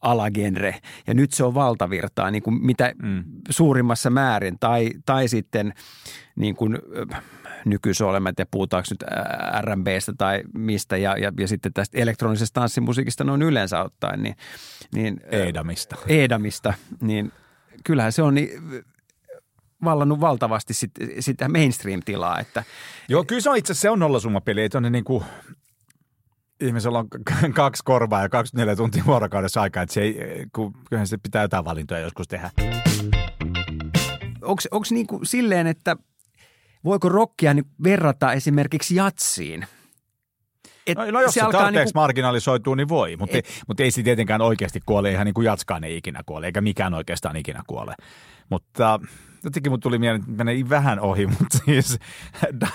alagenre. 0.00 0.74
Ja 1.06 1.14
nyt 1.14 1.32
se 1.32 1.44
on 1.44 1.54
valtavirtaa 1.54 2.30
niin 2.30 2.42
kuin 2.42 2.66
mitä 2.66 2.92
Mm. 3.02 3.24
suurimmassa 3.50 4.10
määrin. 4.10 4.58
Tai, 4.60 4.90
tai 5.06 5.28
sitten 5.28 5.74
niin 6.36 6.56
kuin 6.56 6.78
nykyisin 7.64 8.06
olemme, 8.06 8.30
että 8.30 8.46
puhutaanko 8.50 8.86
nyt 8.90 9.02
R&Bstä 9.60 10.12
tai 10.18 10.42
mistä. 10.58 10.96
Ja, 10.96 11.16
ja, 11.18 11.32
ja 11.38 11.48
sitten 11.48 11.72
tästä 11.72 11.98
elektronisesta 11.98 12.60
tanssimusiikista 12.60 13.24
noin 13.24 13.42
yleensä 13.42 13.82
ottaen. 13.82 14.22
Niin, 14.22 14.36
niin, 14.94 15.20
Eedamista. 15.30 15.96
Eedamista, 16.06 16.74
niin 17.00 17.32
kyllähän 17.84 18.12
se 18.12 18.22
on 18.22 18.34
niin, 18.34 18.50
vallannut 19.84 20.20
valtavasti 20.20 20.74
sit, 20.74 20.90
sitä 21.20 21.48
mainstream-tilaa, 21.48 22.40
että 22.40 22.64
Joo, 23.08 23.24
kyllä 23.24 23.40
se 23.40 23.50
on 23.50 23.56
itse 23.56 23.72
asiassa 23.72 23.82
se 23.82 23.90
on 23.90 23.98
nollasummapeli. 23.98 24.60
Ei 24.60 24.68
tuonne 24.68 24.90
niin 24.90 25.04
kuin, 25.04 25.24
ihmisellä 26.60 26.98
on 26.98 27.08
kaksi 27.54 27.82
korvaa 27.84 28.22
ja 28.22 28.28
24 28.28 28.76
tuntia 28.76 29.02
vuorokaudessa 29.06 29.60
aikaa, 29.62 29.82
että 29.82 29.92
se 29.92 30.00
ei, 30.02 30.46
kun, 30.54 30.72
kyllähän 30.88 31.06
se 31.06 31.18
pitää 31.18 31.42
jotain 31.42 31.64
valintoja 31.64 32.00
joskus 32.00 32.28
tehdä. 32.28 32.50
onko 34.42 34.84
niinku 34.90 35.20
silleen, 35.22 35.66
että 35.66 35.96
voiko 36.84 37.08
rockia 37.08 37.54
niin 37.54 37.66
verrata 37.84 38.32
esimerkiksi 38.32 38.94
jatsiin? 38.94 39.66
Et 40.86 40.98
No, 40.98 41.10
no 41.10 41.20
jos 41.20 41.34
se, 41.34 41.40
se 41.40 41.46
alkaa 41.46 41.70
niinku- 41.70 41.90
marginalisoituu, 41.94 42.74
niin 42.74 42.88
voi, 42.88 43.16
mutta, 43.16 43.36
ei, 43.36 43.42
mutta 43.68 43.82
ei 43.82 43.90
se 43.90 44.02
tietenkään 44.02 44.40
oikeasti 44.40 44.80
kuole, 44.86 45.10
ihan 45.10 45.24
niin 45.26 45.34
kuin 45.34 45.44
jatskaan 45.44 45.84
ei 45.84 45.96
ikinä 45.96 46.20
kuole, 46.26 46.46
eikä 46.46 46.60
mikään 46.60 46.94
oikeastaan 46.94 47.36
ikinä 47.36 47.62
kuole. 47.66 47.94
Mutta 48.50 49.00
jotenkin 49.44 49.72
mut 49.72 49.80
tuli 49.80 49.98
mieleen, 49.98 50.20
että 50.20 50.32
menee 50.44 50.64
vähän 50.68 51.00
ohi, 51.00 51.26
mutta 51.40 51.58
siis 51.64 51.98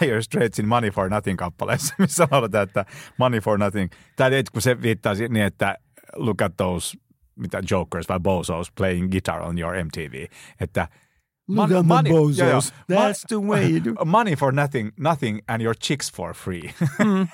Dire 0.02 0.22
Straitsin 0.22 0.68
Money 0.68 0.90
for 0.92 1.10
Nothing 1.10 1.38
kappaleessa, 1.38 1.96
missä 1.98 2.28
lauletaan, 2.32 2.64
että 2.64 2.86
Money 3.18 3.40
for 3.40 3.58
Nothing. 3.58 3.92
Tai 4.16 4.32
kun 4.52 4.62
se 4.62 4.82
viittaa 4.82 5.14
niin, 5.14 5.38
että 5.46 5.76
look 6.16 6.42
at 6.42 6.58
those, 6.58 6.98
mitä 7.36 7.62
Jokers 7.72 8.10
vai 8.10 8.20
Bozos 8.20 8.72
playing 8.72 9.12
guitar 9.12 9.42
on 9.42 9.60
your 9.60 9.74
MTV. 9.84 10.26
Että 10.62 10.88
Look 11.48 11.70
mon- 11.70 11.78
at 11.78 11.86
the 11.86 11.94
money- 11.96 12.10
bozos. 12.10 12.38
joo, 12.38 12.50
joo. 12.50 12.62
That's 13.10 13.22
the 13.28 13.36
way 13.48 13.70
you 13.72 13.80
do. 13.86 14.06
Money 14.06 14.36
for 14.36 14.54
nothing, 14.54 14.90
nothing 15.00 15.40
and 15.48 15.62
your 15.62 15.76
chicks 15.76 16.12
for 16.14 16.34
free. 16.34 16.74
Mm. 17.06 17.28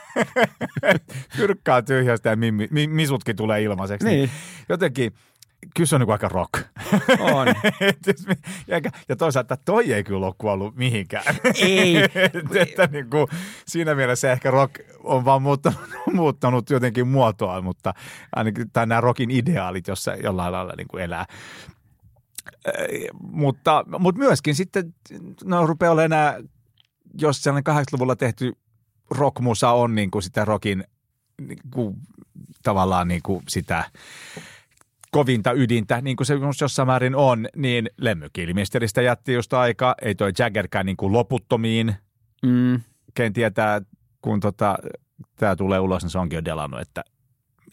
Tyrkkaa 1.38 1.82
tyhjästä 1.82 2.30
ja 2.30 2.36
mimmi, 2.36 2.68
mi, 2.72 2.88
misutkin 2.88 3.36
tulee 3.36 3.62
ilmaiseksi. 3.64 4.08
Niin. 4.08 4.30
Jotenkin, 4.70 5.12
kyllä 5.76 5.88
se 5.88 5.96
on 5.96 6.02
niin 6.02 6.12
aika 6.12 6.28
rock. 6.30 6.54
On. 7.20 7.48
Mi- 8.28 8.36
ja, 9.08 9.16
toisaalta 9.16 9.58
toi 9.58 9.94
ei 9.94 10.04
kyllä 10.04 10.26
ole 10.26 10.36
kuollut 10.38 10.76
mihinkään. 10.76 11.36
Ei. 11.56 11.98
Et- 12.04 12.56
että 12.56 12.88
niin 12.92 13.10
kuin, 13.10 13.28
siinä 13.68 13.96
mielessä 13.96 14.32
ehkä 14.32 14.52
rock 14.52 14.76
on 15.04 15.26
vaan 15.26 15.42
muuttanut, 15.42 15.80
muuttanut 16.14 16.70
jotenkin 16.70 17.08
muotoa, 17.08 17.62
mutta 17.62 17.94
ainakin 18.36 18.72
tai 18.74 18.88
nämä 18.88 19.02
rockin 19.02 19.32
ideaalit, 19.32 19.88
jossa 19.88 20.16
jollain 20.16 20.52
lailla 20.52 20.74
niin 20.78 20.88
kuin 20.88 21.04
elää. 21.04 21.26
Mutta, 23.22 23.86
mutta 24.00 24.20
myöskin 24.20 24.56
sitten 24.56 24.96
no, 25.44 25.68
rupeaa 25.68 25.92
olemaan 25.92 26.06
enää, 26.06 26.40
jos 27.22 27.44
sellainen 27.44 27.76
80-luvulla 27.76 28.16
tehty 28.16 28.54
rockmusa 29.10 29.72
on 29.72 29.96
niin 29.96 30.12
kuin 30.12 30.24
sitä 30.24 30.46
rockin 30.46 30.84
niin 31.42 31.60
kuin, 31.74 31.96
tavallaan 32.64 33.08
niin 33.08 33.22
kuin 33.24 33.44
sitä 33.48 33.84
kovinta 35.14 35.52
ydintä, 35.52 36.02
niin 36.02 36.16
kuin 36.18 36.28
se 36.28 36.34
jossain 36.62 36.88
määrin 36.88 37.16
on, 37.16 37.48
niin 37.56 37.90
Lemmykilmisteristä 37.98 39.02
jätti 39.02 39.34
just 39.34 39.54
aika, 39.54 39.96
ei 40.02 40.16
toi 40.16 40.32
Jaggerkään 40.40 40.86
niin 40.86 40.98
kuin 40.98 41.14
loputtomiin, 41.14 41.96
Mm. 42.46 42.82
ken 43.14 43.34
tietää, 43.34 43.82
kun 44.22 44.40
tota, 44.40 44.78
tämä 45.36 45.56
tulee 45.56 45.80
ulos, 45.80 46.04
niin 46.04 46.10
se 46.10 46.20
onkin 46.20 46.38
jo 46.38 46.46
delannut, 46.46 46.82
että 46.82 47.04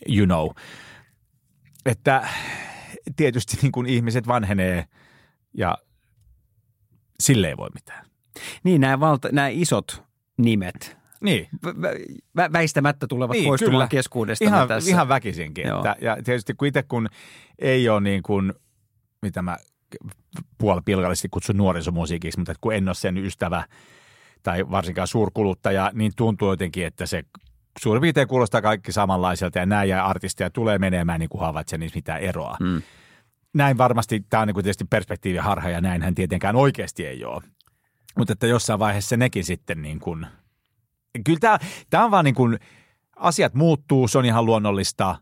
you 0.08 0.26
know. 0.26 0.48
Että 1.86 2.28
tietysti 3.16 3.56
niin 3.62 3.72
kuin 3.72 3.86
ihmiset 3.86 4.26
vanhenee 4.26 4.84
ja 5.54 5.78
sille 7.20 7.48
ei 7.48 7.56
voi 7.56 7.68
mitään. 7.74 8.06
Niin, 8.64 8.80
nämä, 8.80 9.00
valta, 9.00 9.28
nämä 9.32 9.48
isot 9.48 10.02
nimet 10.38 10.99
Niin, 11.20 11.48
vä- 11.66 11.70
vä- 11.70 12.18
vä- 12.38 12.52
väistämättä 12.52 13.06
tulevat 13.06 13.32
Niin, 13.36 13.44
poistumaan 13.44 13.74
kyllä. 13.74 13.88
keskuudesta 13.88 14.44
ihan, 14.44 14.68
tässä. 14.68 14.90
ihan 14.90 15.08
väkisinkin. 15.08 15.66
Joo. 15.66 15.78
Että, 15.78 15.96
ja 16.00 16.16
tietysti 16.24 16.54
kun 16.54 16.68
itse 16.68 16.82
kun 16.82 17.08
ei 17.58 17.88
ole 17.88 18.00
niin 18.00 18.22
kuin, 18.22 18.52
mitä 19.22 19.42
mä 19.42 19.56
puolipilkallisesti 20.58 21.28
kutsun 21.30 21.56
nuorisomusiikiksi, 21.56 22.38
mutta 22.38 22.54
kun 22.60 22.74
en 22.74 22.88
ole 22.88 22.94
sen 22.94 23.18
ystävä 23.18 23.64
tai 24.42 24.70
varsinkaan 24.70 25.08
suurkuluttaja, 25.08 25.90
niin 25.94 26.12
tuntuu 26.16 26.50
jotenkin, 26.50 26.86
että 26.86 27.06
se 27.06 27.22
suurin 27.80 28.00
piirtein 28.00 28.28
kuulostaa 28.28 28.62
kaikki 28.62 28.92
samanlaiselta 28.92 29.58
ja 29.58 29.66
näin 29.66 29.88
ja 29.88 30.06
artisteja 30.06 30.50
tulee 30.50 30.78
menemään 30.78 31.20
niin 31.20 31.28
kuin 31.28 31.40
havaitse 31.40 31.78
niissä 31.78 31.96
mitään 31.96 32.20
eroa. 32.20 32.56
Mm. 32.60 32.82
Näin 33.54 33.78
varmasti, 33.78 34.24
tämä 34.30 34.40
on 34.40 34.46
niin 34.46 34.54
kuin 34.54 34.64
tietysti 34.64 34.84
perspektiiviharha 34.84 35.70
ja 35.70 35.80
näinhän 35.80 36.14
tietenkään 36.14 36.56
oikeasti 36.56 37.06
ei 37.06 37.24
ole. 37.24 37.42
Mutta 38.18 38.32
että 38.32 38.46
jossain 38.46 38.78
vaiheessa 38.78 39.16
nekin 39.16 39.44
sitten 39.44 39.82
niin 39.82 40.00
kuin, 40.00 40.26
kyllä 41.24 41.38
tämä, 41.40 41.58
tämä 41.90 42.04
on 42.04 42.10
vaan 42.10 42.24
niin 42.24 42.34
kuin, 42.34 42.58
asiat 43.16 43.54
muuttuu, 43.54 44.08
se 44.08 44.18
on 44.18 44.24
ihan 44.24 44.46
luonnollista 44.46 45.16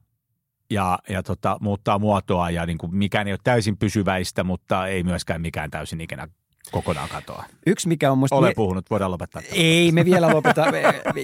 ja, 0.71 0.99
ja 1.09 1.23
tota, 1.23 1.57
muuttaa 1.61 1.99
muotoa 1.99 2.50
ja 2.50 2.66
niin 2.66 2.78
kuin 2.78 2.97
mikään 2.97 3.26
ei 3.26 3.33
ole 3.33 3.38
täysin 3.45 3.76
pysyväistä, 3.76 4.45
mutta 4.45 4.87
ei 4.87 5.02
myöskään 5.02 5.40
mikään 5.40 5.71
täysin 5.71 6.00
ikinä 6.00 6.28
kokonaan 6.71 7.09
katoa. 7.09 7.45
Yksi, 7.66 7.88
mikä 7.88 8.12
on 8.12 8.18
musta... 8.18 8.37
Olen 8.37 8.49
mie- 8.49 8.54
puhunut, 8.54 8.90
voidaan 8.90 9.11
lopettaa. 9.11 9.42
tämä. 9.42 9.54
Ei, 9.54 9.92
me 9.92 10.04
vielä 10.04 10.30
lopeta. 10.37 10.64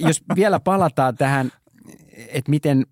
Jos 0.00 0.22
vielä 0.34 0.60
palataan 0.60 1.16
tähän, 1.16 1.50
että 2.28 2.50
miten, 2.50 2.86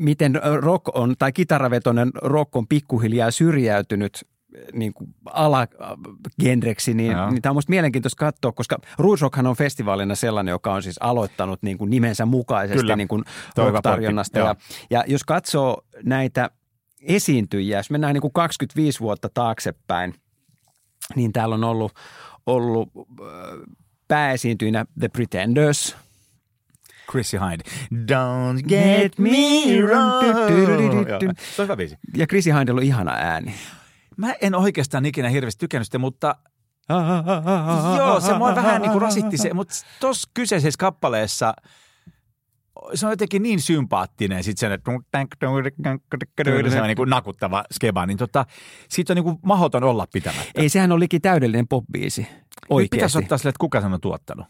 miten 0.00 0.40
rock 0.60 0.96
on, 0.96 1.14
tai 1.18 1.32
kitaravetoinen 1.32 2.10
rock 2.14 2.56
on 2.56 2.66
pikkuhiljaa 2.66 3.30
syrjäytynyt 3.30 4.26
niin 4.72 4.94
kuin 4.94 5.14
alagenreksi, 5.24 6.94
niin, 6.94 7.16
niin 7.30 7.42
tämä 7.42 7.50
on 7.50 7.56
musta 7.56 7.70
mielenkiintoista 7.70 8.24
katsoa, 8.24 8.52
koska 8.52 8.78
Rouge 8.98 9.20
Rockhan 9.20 9.46
on 9.46 9.56
festivaalina 9.56 10.14
sellainen, 10.14 10.52
joka 10.52 10.74
on 10.74 10.82
siis 10.82 10.98
aloittanut 11.00 11.62
niin 11.62 11.78
kuin 11.78 11.90
nimensä 11.90 12.26
mukaisesti 12.26 12.80
Kyllä. 12.80 12.96
niin 12.96 13.08
kuin 13.08 13.24
pointti, 13.54 14.38
Ja, 14.38 14.56
ja 14.90 15.04
jos 15.06 15.24
katsoo 15.24 15.84
näitä 16.04 16.50
esiintyjiä, 17.02 17.78
jos 17.78 17.90
mennään 17.90 18.14
niin 18.14 18.22
kuin 18.22 18.32
25 18.32 19.00
vuotta 19.00 19.28
taaksepäin, 19.34 20.14
niin 21.16 21.32
täällä 21.32 21.54
on 21.54 21.64
ollut, 21.64 21.92
ollut 22.46 22.88
äh, 22.96 23.26
pääesiintyjinä 24.08 24.84
The 25.00 25.08
Pretenders. 25.08 25.96
Chrissy 27.10 27.38
Hind. 27.38 27.60
Don't 27.92 28.62
get 28.68 29.18
me 29.18 29.82
wrong. 29.82 30.22
Se 31.56 31.62
on 31.62 31.68
hyvä 31.68 31.76
biisi. 31.76 31.98
Ja 32.16 32.26
Chrissy 32.26 32.50
Hindella 32.50 32.78
on 32.78 32.86
ihana 32.86 33.12
ääni. 33.12 33.54
Mä 34.18 34.34
en 34.40 34.54
oikeastaan 34.54 35.06
ikinä 35.06 35.28
hirveästi 35.28 35.60
tykännyt 35.60 35.86
sitä, 35.86 35.98
mutta 35.98 36.34
joo, 37.96 38.20
se 38.20 38.38
mua 38.38 38.54
vähän 38.54 38.82
niin 38.82 38.90
kuin 38.92 39.02
rasitti 39.02 39.36
se, 39.36 39.54
mutta 39.54 39.74
tuossa 40.00 40.30
kyseisessä 40.34 40.78
kappaleessa 40.78 41.54
se 42.94 43.06
on 43.06 43.12
jotenkin 43.12 43.42
niin 43.42 43.60
sympaattinen, 43.60 44.44
sitten 44.44 44.70
se 44.70 44.78
sellainen 46.44 46.82
niin 46.86 46.96
kuin 46.96 47.10
nakuttava 47.10 47.64
skeba, 47.72 48.06
niin 48.06 48.18
tota, 48.18 48.46
siitä 48.88 49.12
on 49.12 49.14
niin 49.14 49.24
kuin 49.24 49.38
mahdoton 49.42 49.84
olla 49.84 50.06
pitämättä. 50.12 50.52
Ei, 50.54 50.68
sehän 50.68 50.92
on 50.92 51.00
liki 51.00 51.20
täydellinen 51.20 51.68
popbiisi. 51.68 52.26
Oikeasti. 52.70 52.96
pitäisi 52.96 53.18
ottaa 53.18 53.38
sille, 53.38 53.48
että 53.48 53.60
kuka 53.60 53.80
sen 53.80 53.94
on 53.94 54.00
tuottanut. 54.00 54.46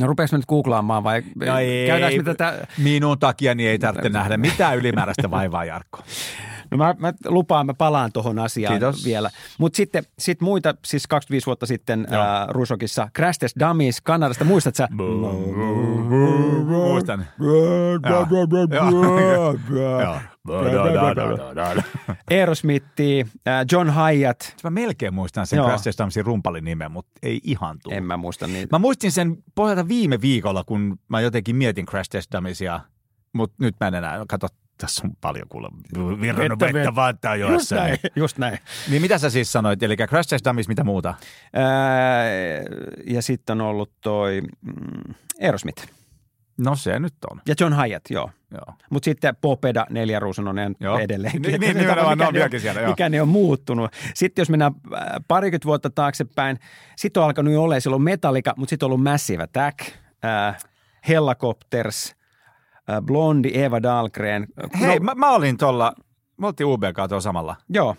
No 0.00 0.06
rupeaks 0.06 0.32
me 0.32 0.38
nyt 0.38 0.46
googlaamaan 0.46 1.04
vai 1.04 1.22
No 1.46 1.58
ei, 1.58 1.86
käydäänkö 1.86 2.22
me 2.22 2.34
tätä? 2.34 2.66
Minun 2.78 3.18
takia 3.18 3.54
niin 3.54 3.70
ei 3.70 3.78
tarvitse 3.78 4.08
nähdä 4.08 4.36
mitään 4.36 4.76
ylimääräistä 4.76 5.30
vaivaa, 5.30 5.64
Jarkko. 5.64 6.02
No 6.70 6.76
mä, 6.76 6.94
mä 6.98 7.12
lupaan, 7.26 7.66
mä 7.66 7.74
palaan 7.74 8.12
tuohon 8.12 8.38
asiaan 8.38 8.72
Kiitos. 8.72 9.04
vielä. 9.04 9.30
Mutta 9.58 9.76
sitten 9.76 10.04
sit 10.18 10.40
muita, 10.40 10.74
siis 10.84 11.06
25 11.06 11.46
vuotta 11.46 11.66
sitten 11.66 12.06
Joo. 12.12 12.22
ää, 12.22 12.46
Rusokissa, 12.50 13.08
Crash 13.16 13.38
Test 13.38 13.56
Dummies 13.60 14.00
Kanadasta, 14.00 14.44
muistat 14.44 14.74
sä? 14.74 14.88
Muistan. 16.88 17.26
Aerosmithi, 22.30 23.26
ää, 23.46 23.64
John 23.72 23.90
Hyatt, 23.90 24.40
Mä 24.64 24.70
melkein 24.70 25.14
muistan 25.14 25.46
sen. 25.46 25.64
Crash 25.64 25.84
Test 25.84 25.98
Dumpsin 25.98 26.26
rumpalin 26.26 26.64
nimen, 26.64 26.92
mutta 26.92 27.12
ei 27.22 27.40
ihan 27.44 27.78
tuu. 27.82 27.92
en 27.92 28.04
mä 28.04 28.16
muista 28.16 28.46
niitä. 28.46 28.74
Mä 28.76 28.78
muistin 28.78 29.12
sen 29.12 29.36
pohjalta 29.54 29.88
viime 29.88 30.20
viikolla, 30.20 30.64
kun 30.64 30.98
mä 31.08 31.20
jotenkin 31.20 31.56
mietin 31.56 31.86
Crash 31.86 32.10
Test 32.10 32.32
Dummisia, 32.34 32.80
mutta 33.32 33.56
nyt 33.60 33.74
mä 33.80 33.88
en 33.88 33.94
enää, 33.94 34.24
kato, 34.28 34.46
tässä 34.78 35.02
on 35.06 35.12
paljon 35.20 35.48
kuule 35.48 35.68
virrannut 36.20 36.60
Vettä, 36.60 36.64
vettä 36.66 36.78
vettä. 36.78 36.94
vaattaa 36.94 37.36
Just 37.36 37.50
joessa. 37.50 37.76
näin, 37.76 37.98
just 38.16 38.38
näin. 38.38 38.58
Niin 38.90 39.02
mitä 39.02 39.18
sä 39.18 39.30
siis 39.30 39.52
sanoit? 39.52 39.82
Eli 39.82 39.96
Crash 39.96 40.28
Test 40.28 40.44
Dummies, 40.44 40.68
mitä 40.68 40.84
muuta? 40.84 41.14
Ää, 41.52 42.24
ja 43.06 43.22
sitten 43.22 43.60
on 43.60 43.66
ollut 43.66 43.92
toi 44.00 44.40
mm, 44.60 45.14
Aerosmith 45.42 45.86
No 46.58 46.76
se 46.76 46.98
nyt 46.98 47.14
on. 47.30 47.40
ja 47.48 47.54
John 47.60 47.74
Hyatt, 47.74 48.10
joo. 48.10 48.30
Joo. 48.50 48.74
Mutta 48.90 49.04
sitten 49.04 49.36
Popeda, 49.40 49.86
Neljä 49.90 50.18
Ruusunonen 50.20 50.76
Joo. 50.80 50.98
edelleen. 50.98 51.42
Niin, 51.42 51.60
niin, 51.60 51.76
nimenomaan, 51.76 52.18
ne 52.18 52.26
on 52.26 52.60
siellä, 52.60 52.80
joo. 52.80 52.90
Mikä 52.90 53.08
ne 53.08 53.22
on 53.22 53.28
muuttunut. 53.28 53.90
Sitten 54.14 54.42
jos 54.42 54.50
mennään 54.50 54.72
parikymmentä 55.28 55.66
vuotta 55.66 55.90
taaksepäin, 55.90 56.58
sitten 56.96 57.20
on 57.20 57.26
alkanut 57.26 57.52
jo 57.52 57.62
olla, 57.62 57.80
silloin 57.80 58.02
Metallica, 58.02 58.54
mutta 58.56 58.70
sitten 58.70 58.86
on 58.86 58.92
ollut 58.92 59.02
Massive 59.04 59.42
Attack, 59.42 59.78
äh, 60.24 60.56
Hellacopters, 61.08 62.16
Blondi, 63.02 63.50
Eva 63.54 63.82
Dahlgren. 63.82 64.46
Hei, 64.80 64.98
no, 64.98 65.04
mä, 65.04 65.14
mä 65.14 65.30
olin 65.30 65.56
tuolla, 65.56 65.92
me 66.40 66.46
oltiin 66.46 66.66
UBK 66.66 66.96
tuolla 67.08 67.20
samalla. 67.20 67.56
Joo. 67.68 67.96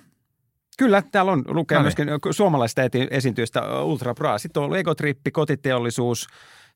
Kyllä, 0.77 1.03
täällä 1.11 1.31
on 1.31 1.43
lukee 1.47 1.77
No 1.77 1.83
niin. 1.83 1.85
myöskin 2.07 2.33
suomalaista 2.33 2.81
eti- 2.83 3.07
esiintyjistä 3.11 3.59
äh, 3.59 3.85
Ultra 3.85 4.13
Bra. 4.13 4.37
Sitten 4.37 4.61
on 4.61 4.65
ollut 4.65 4.77
Egotrippi, 4.77 5.31
Kotiteollisuus, 5.31 6.27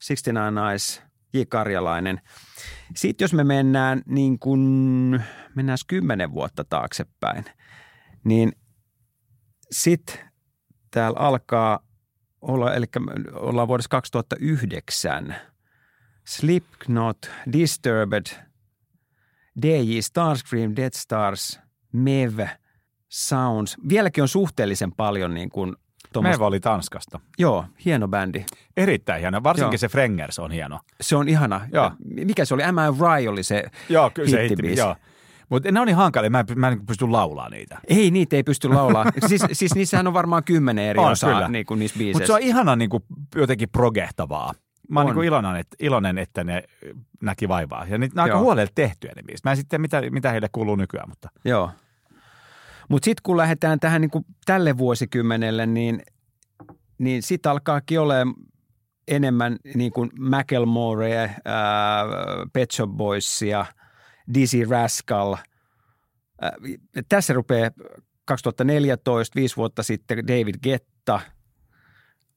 69 0.07 0.57
Eyes, 0.69 1.01
J. 1.33 1.41
Karjalainen. 1.49 2.21
Sitten 2.95 3.23
jos 3.23 3.33
me 3.33 3.43
mennään 3.43 4.01
niin 4.05 4.39
kuin, 4.39 5.23
mennään 5.55 5.77
kymmenen 5.87 6.31
vuotta 6.31 6.63
taaksepäin, 6.63 7.45
niin 8.23 8.51
sitten 9.71 10.15
täällä 10.91 11.19
alkaa 11.19 11.79
olla, 12.41 12.73
eli 12.73 12.85
ollaan 13.33 13.67
vuodessa 13.67 13.89
2009, 13.89 15.35
Slipknot, 16.31 17.17
Disturbed, 17.53 18.25
DJ, 19.61 19.99
Starscream, 20.01 20.73
Death 20.75 20.97
Stars, 20.97 21.59
Mev, 21.93 22.39
Sounds. 23.09 23.77
Vieläkin 23.89 24.21
on 24.21 24.27
suhteellisen 24.27 24.91
paljon 24.91 25.33
niin 25.33 25.49
kuin 25.49 25.75
tuommoista- 26.13 26.37
Meiva 26.39 26.47
oli 26.47 26.59
Tanskasta. 26.59 27.19
Joo, 27.37 27.65
hieno 27.85 28.07
bändi. 28.07 28.45
Erittäin 28.77 29.21
hieno. 29.21 29.43
Varsinkin 29.43 29.73
Joo. 29.73 29.77
se 29.77 29.87
Frengers 29.89 30.39
on 30.39 30.51
hieno. 30.51 30.79
Se 31.01 31.15
on 31.15 31.29
ihana. 31.29 31.61
Joo. 31.73 31.91
Mikä 32.25 32.45
se 32.45 32.53
oli? 32.53 32.63
Am 32.63 32.75
I 32.77 32.81
Right 32.91 33.29
oli 33.29 33.43
se 33.43 33.63
Joo, 33.89 34.09
kyllä 34.13 34.29
se 34.29 34.37
hitti. 34.37 34.49
hittibiisi. 34.49 34.79
Joo. 34.81 34.95
Mutta 35.49 35.71
ne 35.71 35.79
on 35.79 35.87
niin 35.87 35.95
hankalia, 35.95 36.29
mä 36.29 36.39
en, 36.39 36.59
mä 36.59 36.67
en 36.67 36.85
pysty 36.85 37.07
laulaa 37.07 37.49
niitä. 37.49 37.79
Ei, 37.87 38.11
niitä 38.11 38.35
ei 38.35 38.43
pysty 38.43 38.69
laulaa. 38.69 39.05
siis, 39.27 39.41
siis 39.51 39.75
niissähän 39.75 40.07
on 40.07 40.13
varmaan 40.13 40.43
kymmenen 40.43 40.85
eri 40.85 40.99
On, 40.99 41.11
osaa 41.11 41.33
kyllä. 41.33 41.47
niin 41.47 41.65
kuin 41.65 41.79
niissä 41.79 41.93
Mutta 41.95 42.03
biiseissä. 42.03 42.27
se 42.27 42.33
on 42.33 42.41
ihana 42.41 42.75
niin 42.75 42.89
kuin, 42.89 43.03
jotenkin 43.35 43.69
progehtavaa. 43.69 44.53
Mä 44.91 44.99
oon 44.99 45.09
On. 45.09 45.15
niin 45.15 45.25
iloinen, 45.25 45.55
että, 45.55 45.75
iloinen, 45.79 46.17
että 46.17 46.43
ne 46.43 46.63
näki 47.21 47.47
vaivaa. 47.47 47.85
Ja 47.85 47.97
niitä, 47.97 48.15
ne 48.15 48.21
on 48.21 48.23
aika 48.23 48.39
huolella 48.39 48.71
tehtyjä 48.75 49.13
ne 49.15 49.23
biisit. 49.23 49.43
Mä 49.43 49.51
en 49.51 49.57
sitten 49.57 49.81
mitä, 49.81 50.01
mitä 50.09 50.31
heille 50.31 50.49
kuuluu 50.51 50.75
nykyään, 50.75 51.09
mutta 51.09 51.29
Joo. 51.45 51.71
Mutta 52.89 53.05
sitten 53.05 53.21
kun 53.23 53.37
lähdetään 53.37 53.79
tähän 53.79 54.01
niin 54.01 54.11
kuin 54.11 54.25
tälle 54.45 54.77
vuosikymmenelle, 54.77 55.65
niin, 55.65 56.03
niin 56.97 57.23
sitten 57.23 57.51
alkaakin 57.51 57.99
olemaan 57.99 58.35
enemmän 59.07 59.57
niin 59.75 59.91
kuin 59.91 60.09
Macklemore, 60.19 61.35
ää, 61.45 62.05
Pet 62.53 62.71
Shop 62.71 62.89
Boysia, 62.89 63.65
Dizzy 64.33 64.65
Rascal. 64.69 65.35
Ää, 66.41 66.51
tässä 67.09 67.33
rupeaa 67.33 67.71
2014, 68.25 69.35
viisi 69.35 69.57
vuotta 69.57 69.83
sitten 69.83 70.27
David 70.27 70.55
Getta 70.63 71.19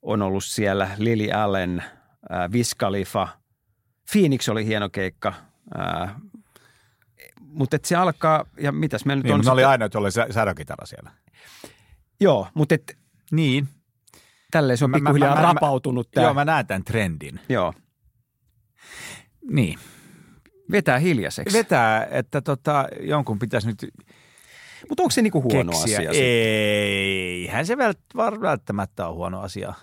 on 0.03 0.23
ollut 0.23 0.45
siellä, 0.45 0.91
Lily 0.99 1.31
Allen, 1.31 1.85
ää, 2.31 2.49
Wiz 2.53 2.71
Khalifa. 2.79 3.29
Phoenix 4.13 4.49
oli 4.49 4.67
hieno 4.67 4.89
keikka. 4.89 5.33
Ää, 5.79 6.21
mutta 7.41 7.79
se 7.85 7.97
alkaa, 7.97 8.45
ja 8.61 8.73
mitäs 8.73 9.05
meillä 9.05 9.19
nyt 9.19 9.25
niin, 9.25 9.35
on? 9.35 9.45
ne 9.45 9.51
oli 9.51 9.65
aina, 9.65 9.85
että 9.85 9.99
oli 9.99 10.13
sä- 10.13 10.27
särökitara 10.31 10.87
siellä. 10.87 11.11
Joo, 12.21 12.49
mutta 12.55 12.75
et, 12.75 12.99
Niin. 13.33 13.69
tälleen 14.51 14.79
se 14.79 14.85
on 14.85 14.91
Mä- 14.91 14.95
mä- 14.97 14.99
pikkuhiljaa 15.01 15.35
mä- 15.35 15.41
mä- 15.41 15.47
rapautunut 15.53 16.11
tämä. 16.11 16.25
Joo, 16.27 16.35
mä 16.35 16.45
näen 16.45 16.67
tämän 16.67 16.85
trendin. 16.85 17.41
Joo. 17.49 17.75
Niin. 19.51 19.79
Vetää 20.71 20.99
hiljaiseksi. 20.99 21.59
Vetää, 21.59 22.07
että 22.11 22.41
tota, 22.41 22.89
jonkun 23.01 23.39
pitäisi 23.39 23.67
nyt 23.67 23.87
Mutta 24.89 25.03
onko 25.03 25.11
se 25.11 25.23
niinku 25.23 25.43
huono 25.43 25.73
keksiä. 25.73 25.99
asia? 25.99 26.11
Eihän 26.13 27.67
se 27.67 27.75
vält- 27.75 28.41
välttämättä 28.41 29.07
ole 29.07 29.15
huono 29.15 29.41
asia. 29.41 29.75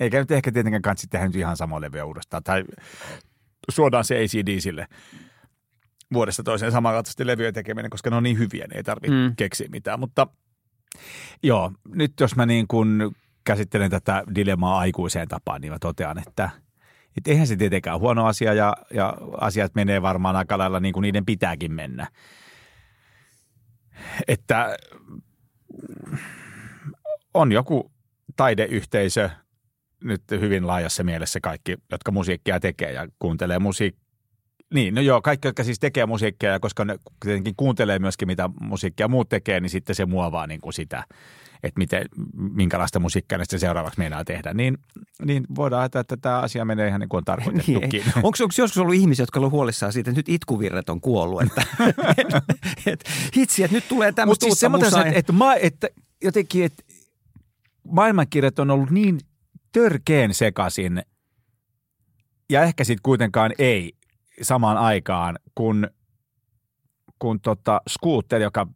Eikä 0.00 0.18
nyt 0.18 0.30
ehkä 0.30 0.52
tietenkään 0.52 0.82
kansi 0.82 1.06
tehdä 1.06 1.26
nyt 1.26 1.36
ihan 1.36 1.56
samaa 1.56 1.80
levyä 1.80 2.04
uudestaan. 2.04 2.42
Tai 2.42 2.64
suodaan 3.70 4.04
se 4.04 4.14
ACDCille 4.18 4.86
vuodesta 6.12 6.42
toiseen 6.42 6.72
samankaltaisesti 6.72 7.26
levyjä 7.26 7.52
tekeminen, 7.52 7.90
koska 7.90 8.10
ne 8.10 8.16
on 8.16 8.22
niin 8.22 8.38
hyviä, 8.38 8.66
niin 8.66 8.76
ei 8.76 8.82
tarvitse 8.82 9.16
Mm. 9.28 9.36
keksiä 9.36 9.68
mitään. 9.70 10.00
Mutta 10.00 10.26
joo, 11.42 11.72
nyt 11.94 12.12
jos 12.20 12.36
mä 12.36 12.46
niin 12.46 12.68
kuin 12.68 13.16
käsittelen 13.44 13.90
tätä 13.90 14.24
dilemmaa 14.34 14.78
aikuiseen 14.78 15.28
tapaan, 15.28 15.60
niin 15.60 15.72
mä 15.72 15.78
totean, 15.80 16.18
että 16.18 16.50
et 17.16 17.28
eihän 17.28 17.46
se 17.46 17.56
tietenkään 17.56 18.00
huono 18.00 18.26
asia 18.26 18.54
ja, 18.54 18.76
ja 18.94 19.16
asiat 19.40 19.74
menee 19.74 20.02
varmaan 20.02 20.36
aika 20.36 20.58
lailla 20.58 20.80
niin 20.80 20.92
kuin 20.92 21.02
niiden 21.02 21.26
pitääkin 21.26 21.72
mennä. 21.72 22.06
Että 24.28 24.76
on 27.34 27.52
joku 27.52 27.92
taideyhteisö, 28.36 29.30
nyt 30.04 30.22
hyvin 30.30 30.66
laajassa 30.66 31.04
mielessä 31.04 31.40
kaikki, 31.40 31.76
jotka 31.90 32.12
musiikkia 32.12 32.60
tekee 32.60 32.92
ja 32.92 33.08
kuuntelee 33.18 33.58
musiikkia. 33.58 34.02
Niin, 34.74 34.94
no 34.94 35.00
joo, 35.00 35.22
kaikki, 35.22 35.48
jotka 35.48 35.64
siis 35.64 35.78
tekee 35.78 36.06
musiikkia, 36.06 36.50
ja 36.50 36.60
koska 36.60 36.84
ne 36.84 36.98
tietenkin 37.24 37.54
kuuntelee 37.56 37.98
myöskin, 37.98 38.28
mitä 38.28 38.50
musiikkia 38.60 39.08
muut 39.08 39.28
tekee, 39.28 39.60
niin 39.60 39.70
sitten 39.70 39.96
se 39.96 40.06
muovaa 40.06 40.46
niin 40.46 40.60
kuin 40.60 40.72
sitä, 40.72 41.04
että 41.62 41.78
miten, 41.78 42.06
minkälaista 42.34 43.00
musiikkia 43.00 43.38
ne 43.38 43.44
sitten 43.44 43.60
seuraavaksi 43.60 43.98
meinaa 43.98 44.24
tehdä. 44.24 44.54
Niin, 44.54 44.78
niin 45.24 45.44
voidaan 45.54 45.80
ajatella, 45.80 46.00
että 46.00 46.16
tämä 46.16 46.38
asia 46.38 46.64
menee 46.64 46.88
ihan 46.88 47.00
niin 47.00 47.08
kuin 47.08 47.18
on 47.18 47.24
tarkoitettukin. 47.24 47.80
Niin, 47.80 47.94
ei. 47.94 48.12
onko, 48.16 48.28
onko 48.40 48.54
joskus 48.58 48.78
ollut 48.78 48.94
ihmisiä, 48.94 49.22
jotka 49.22 49.40
ollut 49.40 49.52
huolissaan 49.52 49.92
siitä, 49.92 50.10
että 50.10 50.18
nyt 50.18 50.28
itkuvirret 50.28 50.88
on 50.88 51.00
kuollut? 51.00 51.42
Että, 51.42 51.62
et, 52.92 53.04
hitsi, 53.36 53.64
että 53.64 53.76
nyt 53.76 53.88
tulee 53.88 54.08
Mutta 54.08 54.22
tämmöistä 54.22 54.44
siis 54.44 54.60
semmoinen, 54.60 54.86
musaa. 54.86 55.06
että, 55.06 55.18
että, 55.18 55.56
että 55.60 55.88
jotenkin, 56.22 56.64
että 56.64 56.82
maailmankirjat 57.90 58.58
on 58.58 58.70
ollut 58.70 58.90
niin 58.90 59.18
törkeen 59.72 60.34
sekaisin 60.34 61.02
ja 62.50 62.62
ehkä 62.62 62.84
sitten 62.84 63.02
kuitenkaan 63.02 63.52
ei 63.58 63.92
samaan 64.42 64.76
aikaan, 64.76 65.38
kun, 65.54 65.90
kun 67.18 67.40
tota 67.40 67.80
Scooter, 67.88 68.42
joka 68.42 68.66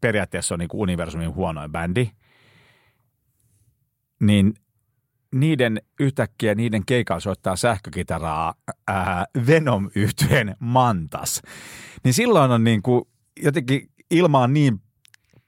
periaatteessa 0.00 0.54
on 0.54 0.58
niin 0.58 0.68
universumin 0.72 1.34
huonoin 1.34 1.72
bändi, 1.72 2.10
niin 4.20 4.54
niiden 5.34 5.82
yhtäkkiä 6.00 6.54
niiden 6.54 6.86
keikalla 6.86 7.20
soittaa 7.20 7.56
sähkökitaraa 7.56 8.54
venom 9.46 9.90
yhtyeen 9.94 10.56
Mantas. 10.58 11.42
Niin 12.04 12.14
silloin 12.14 12.50
on 12.50 12.64
niin 12.64 12.82
kuin 12.82 13.04
jotenkin 13.42 13.90
ilma 14.10 14.40
on 14.40 14.52
niin 14.52 14.80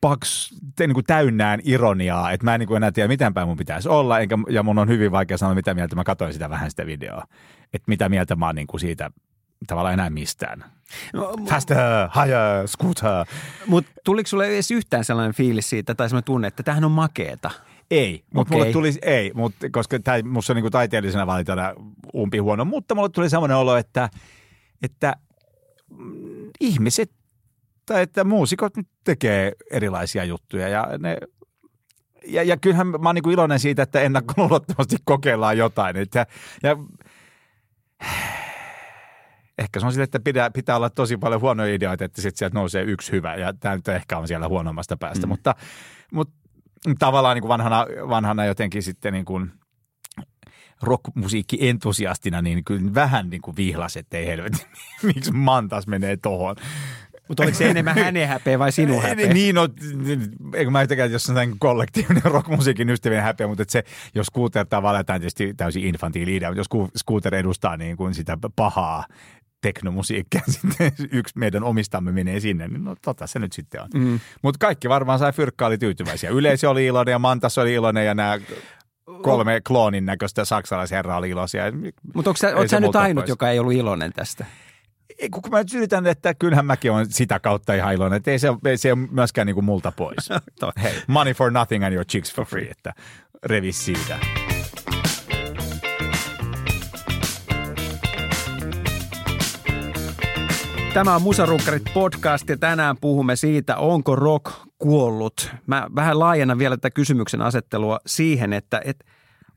paks, 0.05 0.55
te, 0.77 0.87
niin 0.87 0.95
kuin 0.95 1.07
täynnään 1.07 1.61
ironiaa, 1.65 2.33
että 2.33 2.45
mä 2.45 2.55
en 2.55 2.61
niin 2.61 2.69
kuin 2.69 2.77
enää 2.77 2.93
tiedä, 2.93 3.09
miten 3.09 3.35
päin 3.35 3.49
mun 3.49 3.57
pitäisi 3.57 3.89
olla, 3.89 4.21
enkä, 4.21 4.39
ja 4.49 4.63
mun 4.63 4.79
on 4.79 4.89
hyvin 4.89 5.13
vaikea 5.13 5.39
sanoa, 5.39 5.55
mitä 5.55 5.75
mieltä 5.75 5.97
mä 5.97 6.05
katsoin 6.05 6.33
sitä 6.33 6.51
vähän 6.51 6.71
sitä 6.71 6.87
videoa. 6.87 7.25
Että 7.73 7.85
mitä 7.89 8.09
mieltä 8.09 8.37
mä 8.37 8.47
oon 8.47 8.55
niin 8.55 8.67
kuin 8.67 8.81
siitä 8.81 9.11
tavallaan 9.67 9.95
enää 9.95 10.11
mistään. 10.11 10.65
No, 11.13 11.35
Faster, 11.49 11.79
higher, 12.15 12.69
scooter. 12.69 13.27
Mutta 13.67 13.93
tuliko 14.05 14.27
sulle 14.27 14.47
edes 14.47 14.71
yhtään 14.71 15.05
sellainen 15.05 15.35
fiilis 15.35 15.71
siitä 15.71 15.95
tai 15.95 16.09
sellainen 16.09 16.25
tunne, 16.25 16.49
että 16.49 16.63
tämähän 16.63 16.85
on 16.85 16.91
makeeta? 16.91 17.51
Ei, 17.91 18.25
mutta 18.35 18.55
Okei. 18.55 18.59
mulle 18.59 18.73
tuli, 18.73 18.93
ei, 19.03 19.33
mutta 19.35 19.67
koska 19.71 19.99
tämä 19.99 20.23
musta 20.23 20.53
on 20.53 20.55
niin 20.55 20.63
kuin 20.65 20.73
taiteellisena 20.73 21.27
valintana 21.27 21.75
umpi 22.15 22.39
huono, 22.39 22.65
mutta 22.65 22.95
mulle 22.95 23.09
tuli 23.09 23.31
semmoinen 23.31 23.57
olo, 23.57 23.77
että, 23.77 24.09
että 24.83 25.17
mm, 25.91 26.51
ihmiset 26.61 27.11
tai 27.87 28.03
että 28.03 28.25
muusikot 28.25 28.77
nyt 28.77 28.89
tekee 29.05 29.53
erilaisia 29.71 30.25
juttuja 30.25 30.69
ja 30.69 30.89
ne 30.99 31.17
ja, 32.27 32.43
ja 32.43 32.57
kyllähän 32.57 32.87
mä 32.87 33.09
oon 33.09 33.15
niin 33.15 33.31
iloinen 33.31 33.59
siitä, 33.59 33.83
että 33.83 34.01
ennakkoluulottomasti 34.01 34.97
kokeillaan 35.05 35.59
jotain. 35.59 35.97
Että, 35.97 36.27
ja 36.63 36.77
ehkä 39.59 39.81
se 39.81 39.87
on 39.87 39.93
sille, 39.93 40.05
että 40.05 40.21
pitää, 40.21 40.51
pitää 40.51 40.77
olla 40.77 40.91
tosi 40.91 41.17
paljon 41.17 41.41
huonoja 41.41 41.75
ideoita, 41.75 42.05
että 42.05 42.23
sitten 42.23 42.39
sieltä 42.39 42.59
nousee 42.59 42.83
yksi 42.83 43.13
hyvä 43.13 43.35
ja 43.37 43.53
tämä 43.53 43.77
nyt 43.77 43.89
ehkä 43.89 44.19
on 44.19 44.29
siellä 44.29 44.49
huonommasta 44.49 44.97
päästä. 44.97 45.27
Mm. 45.27 45.29
Mutta, 45.29 45.55
mutta 46.13 46.35
tavallaan 46.99 47.35
niin 47.35 47.43
kuin 47.43 47.49
vanhana, 47.49 47.87
vanhana 48.09 48.45
jotenkin 48.45 48.83
sitten 48.83 49.13
niin 49.13 49.25
kuin 49.25 49.53
rockmusiikki-entusiastina, 50.83 52.43
niin 52.43 52.65
kyllä 52.65 52.95
vähän 52.95 53.31
niin 53.31 53.43
kuin 53.43 53.57
vihlas, 53.57 53.97
että 53.97 54.19
ei 54.19 54.27
helvetti, 54.27 54.67
miksi 55.15 55.33
Mantas 55.33 55.87
menee 55.87 56.17
tohon. 56.17 56.57
Mutta 57.29 57.43
oliko 57.43 57.59
se 57.59 57.71
enemmän 57.71 57.99
hänen 57.99 58.29
häpeä 58.29 58.59
vai 58.59 58.73
sinun 58.73 59.03
häpeä? 59.03 59.33
Niin, 59.33 59.55
no, 59.55 59.69
eikö 60.55 60.71
mä 60.71 60.83
yhtäkään, 60.83 61.13
jos 61.13 61.31
on 61.31 61.37
kollektiivinen 61.59 62.23
rockmusiikin 62.33 62.91
ystävien 62.91 63.23
häpeä, 63.23 63.47
mutta 63.47 63.65
se, 63.69 63.85
jos 64.15 64.27
Scooter 64.27 64.67
tavallaan, 64.67 65.07
tämä 65.07 65.15
on 65.15 65.21
tietysti 65.21 65.55
täysin 65.55 65.85
infantiili 65.85 66.37
idea, 66.37 66.51
mutta 66.55 66.61
jos 66.61 66.91
Scooter 66.97 67.35
edustaa 67.35 67.77
niin 67.77 67.97
kuin 67.97 68.15
sitä 68.15 68.39
pahaa 68.57 69.05
teknomusiikkia, 69.61 70.41
sitten 70.61 70.93
yksi 71.13 71.39
meidän 71.39 71.65
omistamme 71.65 72.13
menee 72.13 72.41
sinne, 72.41 72.69
niin 72.69 72.85
no 72.85 72.95
tota 73.03 73.27
se 73.27 73.39
nyt 73.39 73.53
sitten 73.53 73.83
on. 73.83 73.89
Mm. 73.95 74.21
Mutta 74.43 74.59
kaikki 74.59 74.89
varmaan 74.89 75.19
sai 75.19 75.33
fyrkkaa 75.33 75.69
oli 75.69 75.79
tyytyväisiä. 75.79 76.31
Yleisö 76.31 76.71
oli 76.71 76.87
iloinen 76.87 77.13
ja 77.13 77.19
Mantas 77.19 77.59
oli 77.59 77.75
iloinen 77.75 78.07
ja 78.07 78.15
nämä 78.15 78.39
kolme 79.23 79.61
kloonin 79.67 80.07
näköistä 80.07 80.45
saksalaisherraa 80.45 81.19
oli 81.19 81.31
iloisia. 81.31 81.63
Mutta 82.15 82.31
onko 82.31 82.37
sä, 82.37 82.53
se 82.61 82.69
sä 82.69 82.81
nyt 82.81 82.97
ainut, 82.97 83.23
pois. 83.23 83.29
joka 83.29 83.51
ei 83.51 83.59
ollut 83.59 83.73
iloinen 83.73 84.13
tästä? 84.13 84.47
Kun 85.31 85.43
mä 85.51 85.59
nyt 85.59 85.75
yritän, 85.75 86.07
että 86.07 86.35
kyllähän 86.35 86.67
mäkin 86.67 86.93
on 86.93 87.07
sitä 87.09 87.41
kautta 87.41 87.75
ihan 87.75 87.95
iloinen, 87.95 88.17
että 88.17 88.31
ei 88.31 88.39
se, 88.39 88.49
ei 88.65 88.77
se 88.77 88.93
ole 88.93 89.09
myöskään 89.11 89.47
niin 89.47 89.55
kuin 89.55 89.65
multa 89.65 89.93
pois. 89.93 90.29
Hei, 90.83 90.93
money 91.07 91.35
for 91.35 91.51
nothing 91.51 91.85
and 91.85 91.93
your 91.93 92.07
chicks 92.07 92.35
for 92.35 92.45
free, 92.45 92.71
että 92.71 92.93
revi 93.45 93.73
siitä. 93.73 94.19
Tämä 100.95 101.15
on 101.15 101.23
Musarukkarit 101.23 101.83
podcast 101.95 102.49
ja 102.49 102.57
tänään 102.57 102.97
puhumme 103.01 103.37
siitä, 103.37 103.77
onko 103.77 104.17
rock 104.17 104.53
kuollut. 104.79 105.51
Mä 105.67 105.87
vähän 105.95 106.19
laajennan 106.19 106.59
vielä 106.59 106.77
tätä 106.77 106.91
kysymyksen 106.91 107.43
asettelua 107.43 107.99
siihen, 108.07 108.53
että, 108.53 108.81
että 108.85 109.05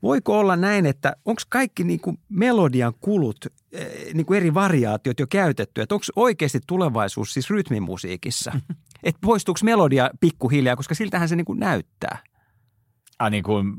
voiko 0.02 0.38
olla 0.38 0.56
näin, 0.56 0.86
että 0.86 1.16
onko 1.24 1.42
kaikki 1.48 1.84
niin 1.84 2.00
kuin 2.00 2.18
melodian 2.28 2.92
kulut, 3.00 3.46
niin 4.14 4.26
kuin 4.26 4.36
eri 4.36 4.54
variaatiot 4.54 5.20
jo 5.20 5.26
käytetty, 5.30 5.80
että 5.82 5.94
onko 5.94 6.04
oikeasti 6.16 6.60
tulevaisuus 6.66 7.34
siis 7.34 7.50
rytmimusiikissa? 7.50 8.52
Että 9.02 9.18
poistuuko 9.22 9.60
melodia 9.62 10.10
pikkuhiljaa, 10.20 10.76
koska 10.76 10.94
siltähän 10.94 11.28
se 11.28 11.36
niin 11.36 11.44
kuin 11.44 11.58
näyttää. 11.60 12.18
Ah, 13.18 13.30
niin 13.30 13.42
kuin, 13.44 13.72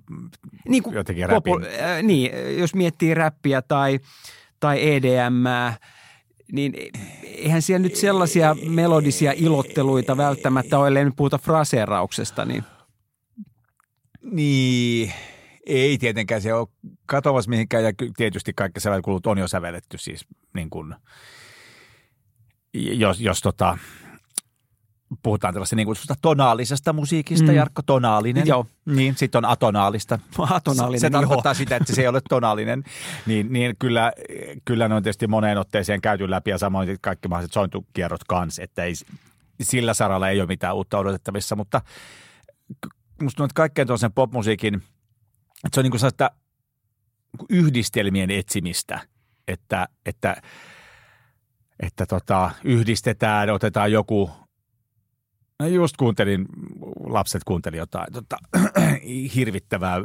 Niin, 0.67 0.83
kuin 0.83 0.95
Jotenkin 0.95 1.29
räpin. 1.29 1.53
äh, 1.63 2.03
niin, 2.03 2.31
jos 2.59 2.75
miettii 2.75 3.13
räppiä 3.13 3.61
tai, 3.61 3.99
tai 4.59 4.91
EDM, 4.91 5.43
niin 6.51 6.73
eihän 7.23 7.61
siellä 7.61 7.83
nyt 7.83 7.95
sellaisia 7.95 8.55
melodisia 8.69 9.33
ilotteluita 9.35 10.17
välttämättä 10.17 10.79
ole, 10.79 10.87
ellei 10.87 11.05
nyt 11.05 11.15
puhuta 11.15 11.37
fraseerauksesta. 11.37 12.45
Niin. 12.45 12.63
niin, 14.31 15.13
ei 15.69 15.97
tietenkään 15.97 16.41
se 16.41 16.53
ole 16.53 16.67
katoamassa 17.05 17.49
mihinkään 17.49 17.83
ja 17.83 17.91
tietysti 18.17 18.53
kaikki 18.53 18.79
sävelkulut 18.79 19.27
on 19.27 19.37
jo 19.37 19.47
sävelletty 19.47 19.97
siis 19.97 20.25
niin 20.53 20.69
kuin, 20.69 20.95
jos, 22.73 23.21
jos 23.21 23.41
tota, 23.41 23.77
puhutaan 25.23 25.53
tällaista 25.53 25.75
niin 25.75 25.87
tonaalisesta 26.21 26.93
musiikista, 26.93 27.51
Mm. 27.51 27.55
Jarkko, 27.55 27.81
tonaalinen. 27.81 28.47
Joo. 28.47 28.65
Niin, 28.85 29.15
sitten 29.17 29.45
on 29.45 29.51
atonaalista. 29.51 30.19
Atonaalinen, 30.49 30.99
Se, 30.99 31.07
se 31.07 31.09
tarkoittaa 31.09 31.53
sitä, 31.53 31.75
että 31.75 31.95
se 31.95 32.01
ei 32.01 32.07
ole 32.07 32.21
tonaalinen. 32.29 32.83
Niin, 33.25 33.53
niin 33.53 33.75
kyllä, 33.79 34.11
kyllä 34.65 34.87
ne 34.87 34.95
on 34.95 35.03
tietysti 35.03 35.27
moneen 35.27 35.57
otteeseen 35.57 36.01
käyty 36.01 36.29
läpi 36.29 36.49
ja 36.49 36.57
samoin 36.57 36.97
kaikki 37.01 37.27
mahdolliset 37.27 37.53
sointukierrot 37.53 38.23
kanssa, 38.23 38.63
että 38.63 38.83
ei, 38.83 38.93
sillä 39.61 39.93
saralla 39.93 40.29
ei 40.29 40.41
ole 40.41 40.47
mitään 40.47 40.75
uutta 40.75 40.97
odotettavissa, 40.97 41.55
mutta 41.55 41.81
musta 43.21 43.37
tuntuu, 43.37 43.45
että 43.45 43.53
kaikkein 43.53 43.87
tuollaisen 43.87 44.13
popmusiikin, 44.13 44.83
että 45.65 45.75
se 45.75 45.79
on 45.79 45.83
niin 45.83 45.99
sellaista 45.99 46.31
yhdistelmien 47.49 48.31
etsimistä, 48.31 48.99
että, 49.47 49.87
että, 50.05 50.41
että 51.79 52.05
tota, 52.05 52.51
yhdistetään, 52.63 53.49
otetaan 53.49 53.91
joku 53.91 54.31
No 55.59 55.67
just 55.67 55.97
kuuntelin, 55.97 56.45
lapset 56.99 57.43
kuunteli 57.43 57.77
jotain 57.77 58.13
tota, 58.13 58.37
hirvittävää 59.35 60.01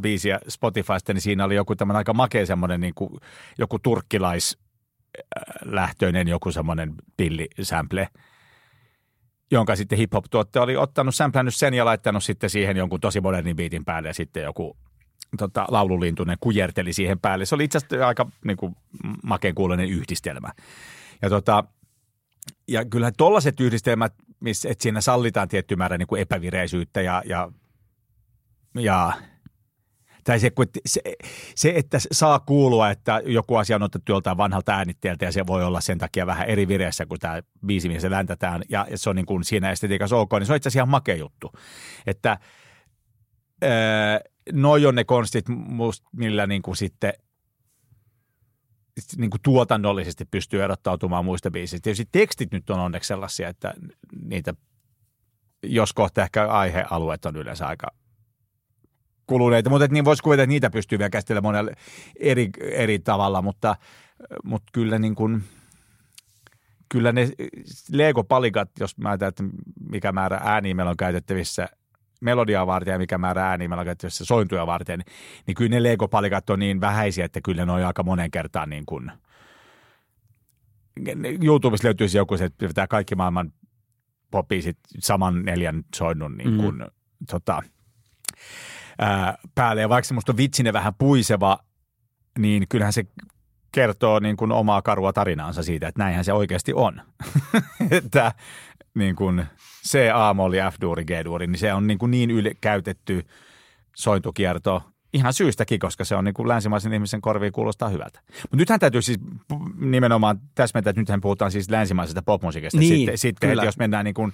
biisiä 0.00 0.40
Spotifysta, 0.48 1.12
niin 1.12 1.20
siinä 1.20 1.44
oli 1.44 1.54
joku 1.54 1.76
tämmöinen 1.76 1.98
aika 1.98 2.14
makea 2.14 2.46
semmoinen 2.46 2.80
niin 2.80 2.94
kuin, 2.94 3.10
joku 3.58 3.78
turkkilaislähtöinen 3.78 6.28
joku 6.28 6.52
semmoinen 6.52 6.94
pillisample, 7.16 8.08
jonka 9.50 9.76
sitten 9.76 9.98
hip-hop-tuottaja 9.98 10.62
oli 10.62 10.76
ottanut, 10.76 11.14
samplannut 11.14 11.54
sen 11.54 11.74
ja 11.74 11.84
laittanut 11.84 12.24
sitten 12.24 12.50
siihen 12.50 12.76
jonkun 12.76 13.00
tosi 13.00 13.20
modernin 13.20 13.56
biitin 13.56 13.84
päälle 13.84 14.08
ja 14.08 14.14
sitten 14.14 14.42
joku 14.42 14.76
tota, 15.38 15.66
laululintunen 15.68 16.36
kujerteli 16.40 16.92
siihen 16.92 17.20
päälle. 17.20 17.46
Se 17.46 17.54
oli 17.54 17.64
itse 17.64 17.78
asiassa 17.78 18.06
aika 18.06 18.30
niin 18.44 18.56
kuin, 18.56 18.76
makeen 19.22 19.54
kuuloinen 19.54 19.88
yhdistelmä. 19.88 20.48
Ja 21.22 21.30
tota, 21.30 21.64
ja 22.68 22.84
kyllähän 22.84 23.14
tollaiset 23.16 23.60
yhdistelmät, 23.60 24.14
missä, 24.40 24.68
että 24.68 24.82
siinä 24.82 25.00
sallitaan 25.00 25.48
tietty 25.48 25.76
määrä 25.76 25.98
niin 25.98 26.06
kuin 26.06 26.22
epävireisyyttä 26.22 27.00
ja, 27.00 27.22
ja, 27.26 27.52
ja 28.74 29.12
tai 30.24 30.40
se, 30.40 30.50
se, 30.86 31.00
se, 31.54 31.72
että 31.76 31.98
saa 32.12 32.38
kuulua, 32.38 32.90
että 32.90 33.22
joku 33.26 33.56
asia 33.56 33.76
on 33.76 33.82
otettu 33.82 34.12
joltain 34.12 34.36
vanhalta 34.36 34.72
äänitteeltä 34.72 35.24
ja 35.24 35.32
se 35.32 35.46
voi 35.46 35.64
olla 35.64 35.80
sen 35.80 35.98
takia 35.98 36.26
vähän 36.26 36.48
eri 36.48 36.68
vireessä 36.68 37.06
kuin 37.06 37.20
tämä 37.20 37.40
biisi, 37.66 37.88
missä 37.88 38.00
se 38.00 38.10
läntätään 38.10 38.62
ja, 38.68 38.86
ja 38.90 38.98
se 38.98 39.10
on 39.10 39.16
niin 39.16 39.26
kuin 39.26 39.44
siinä 39.44 39.70
estetiikassa 39.70 40.16
ok, 40.16 40.32
niin 40.32 40.46
se 40.46 40.52
on 40.52 40.56
itse 40.56 40.68
asiassa 40.68 40.78
ihan 40.78 40.88
makea 40.88 41.16
juttu. 41.16 41.52
Että 42.06 42.38
öö, 43.64 43.70
noi 44.52 44.86
on 44.86 44.94
ne 44.94 45.04
konstit, 45.04 45.46
millä 46.12 46.46
niin 46.46 46.62
kuin 46.62 46.76
sitten 46.76 47.12
niin 49.16 49.30
kuin 49.30 49.42
tuotannollisesti 49.42 50.24
pystyy 50.24 50.62
erottautumaan 50.62 51.24
muista 51.24 51.50
biisistä. 51.50 51.84
Tietysti 51.84 52.08
tekstit 52.12 52.52
nyt 52.52 52.70
on 52.70 52.80
onneksi 52.80 53.08
sellaisia, 53.08 53.48
että 53.48 53.74
niitä, 54.24 54.54
jos 55.62 55.92
kohta 55.92 56.22
ehkä 56.22 56.48
aihealueet 56.48 57.24
on 57.24 57.36
yleensä 57.36 57.66
aika 57.66 57.86
kuluneita, 59.26 59.70
mutta 59.70 59.86
niin 59.90 60.04
voisi 60.04 60.22
kuvitella, 60.22 60.42
että 60.42 60.52
niitä 60.52 60.70
pystyy 60.70 60.98
vielä 60.98 61.10
käsittelemään 61.10 61.48
monella 61.48 61.70
eri, 62.20 62.50
eri 62.60 62.98
tavalla, 62.98 63.42
mutta, 63.42 63.76
mutta 64.44 64.70
kyllä 64.72 64.98
niin 64.98 65.14
kuin, 65.14 65.44
kyllä 66.88 67.12
ne 67.12 67.30
Lego-palikat, 67.92 68.70
jos 68.80 68.98
mä 68.98 69.08
ajatellaan, 69.08 69.28
että 69.28 69.44
mikä 69.90 70.12
määrä 70.12 70.40
ääniä 70.44 70.74
meillä 70.74 70.90
on 70.90 70.96
käytettävissä 70.96 71.68
melodiaa 72.20 72.66
varten 72.66 72.92
ja 72.92 72.98
mikä 72.98 73.18
määrä 73.18 73.48
ääniä 73.48 73.68
meillä 73.68 73.80
on 73.80 73.86
käytettävissä 73.86 74.24
sointuja 74.24 74.66
varten, 74.66 75.02
niin 75.46 75.54
kyllä 75.54 75.70
ne 75.70 75.82
Lego-palikat 75.82 76.50
on 76.50 76.58
niin 76.58 76.80
vähäisiä, 76.80 77.24
että 77.24 77.40
kyllä 77.40 77.66
ne 77.66 77.72
on 77.72 77.84
aika 77.84 78.02
monen 78.02 78.30
kertaan 78.30 78.70
niin 78.70 78.86
kuin, 78.86 79.12
YouTubessa 81.42 81.86
löytyisi 81.86 82.18
joku 82.18 82.36
se, 82.36 82.44
että 82.44 82.68
pitää 82.68 82.86
kaikki 82.86 83.14
maailman 83.14 83.52
popiisit 84.30 84.78
saman 84.98 85.42
neljän 85.42 85.82
soinnun 85.94 86.36
niin 86.36 86.56
kuin, 86.56 86.74
mm. 86.74 86.86
tota, 87.30 87.62
ää, 88.98 89.38
päälle. 89.54 89.80
Ja 89.80 89.88
vaikka 89.88 90.08
se 90.08 90.14
musta 90.14 90.32
on 90.32 90.36
vitsinen 90.36 90.72
vähän 90.72 90.94
puiseva, 90.98 91.58
niin 92.38 92.66
kyllähän 92.68 92.92
se 92.92 93.04
kertoo 93.72 94.18
niin 94.18 94.36
kuin 94.36 94.52
omaa 94.52 94.82
karua 94.82 95.12
tarinaansa 95.12 95.62
siitä, 95.62 95.88
että 95.88 96.02
näinhän 96.02 96.24
se 96.24 96.32
oikeasti 96.32 96.72
on. 96.74 97.02
että 97.90 98.32
niin 98.96 99.16
kuin 99.16 99.44
C, 99.88 99.98
A-molli, 100.14 100.56
F-duuri, 100.56 101.04
G-duuri, 101.04 101.46
niin 101.46 101.58
se 101.58 101.72
on 101.72 101.86
niin, 101.86 101.98
kuin 101.98 102.10
niin 102.10 102.30
yle 102.30 102.52
käytetty 102.60 103.26
sointukierto 103.96 104.82
ihan 105.12 105.32
syystäkin, 105.32 105.78
koska 105.78 106.04
se 106.04 106.16
on 106.16 106.24
niin 106.24 106.34
kuin 106.34 106.48
länsimaisen 106.48 106.92
ihmisen 106.92 107.20
korviin 107.20 107.52
kuulostaa 107.52 107.88
hyvältä. 107.88 108.20
Mutta 108.42 108.56
nythän 108.56 108.80
täytyy 108.80 109.02
siis 109.02 109.18
nimenomaan 109.78 110.40
täsmentää, 110.54 110.90
että 110.90 111.02
nythän 111.02 111.20
puhutaan 111.20 111.52
siis 111.52 111.70
länsimaisesta 111.70 112.22
popmusiikista. 112.22 112.78
Niin, 112.78 112.96
sitten, 112.96 113.18
sitten 113.18 113.50
että 113.50 113.64
jos 113.64 113.78
mennään 113.78 114.04
niin 114.04 114.14
kuin 114.14 114.32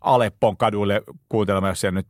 Aleppon 0.00 0.56
kaduille 0.56 1.02
kuuntelemaan, 1.28 1.70
jos 1.70 1.80
siellä 1.80 1.98
nyt 1.98 2.06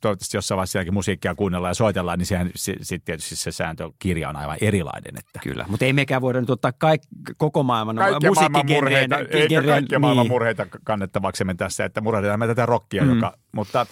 toivottavasti 0.00 0.36
jossain 0.36 0.56
vaiheessa 0.56 0.72
sielläkin 0.72 0.94
musiikkia 0.94 1.34
kuunnellaan 1.34 1.70
ja 1.70 1.74
soitellaan, 1.74 2.18
niin 2.18 2.26
sehän 2.26 2.50
sitten 2.54 3.00
tietysti 3.04 3.36
se 3.36 3.52
sääntökirja 3.52 4.28
on 4.28 4.36
aivan 4.36 4.58
erilainen. 4.60 5.18
Että 5.18 5.40
Kyllä, 5.42 5.64
mutta 5.68 5.84
ei 5.84 5.92
mekään 5.92 6.22
voida 6.22 6.40
nyt 6.40 6.50
ottaa 6.50 6.72
kaik, 6.72 7.02
koko 7.36 7.62
maailman 7.62 7.96
kaikkia 7.96 8.32
maailman 8.32 8.66
murheita, 8.66 9.18
eikä 9.18 9.62
kaikkia 9.62 9.98
maailman 9.98 10.24
niin. 10.24 10.32
murheita 10.32 10.66
kannettavaksemme 10.84 11.54
tässä, 11.54 11.84
että 11.84 12.00
murhehditaan 12.00 12.38
me 12.38 12.46
tätä 12.46 12.66
rockia, 12.66 13.04
mm. 13.04 13.14
joka, 13.14 13.36
mutta 13.52 13.86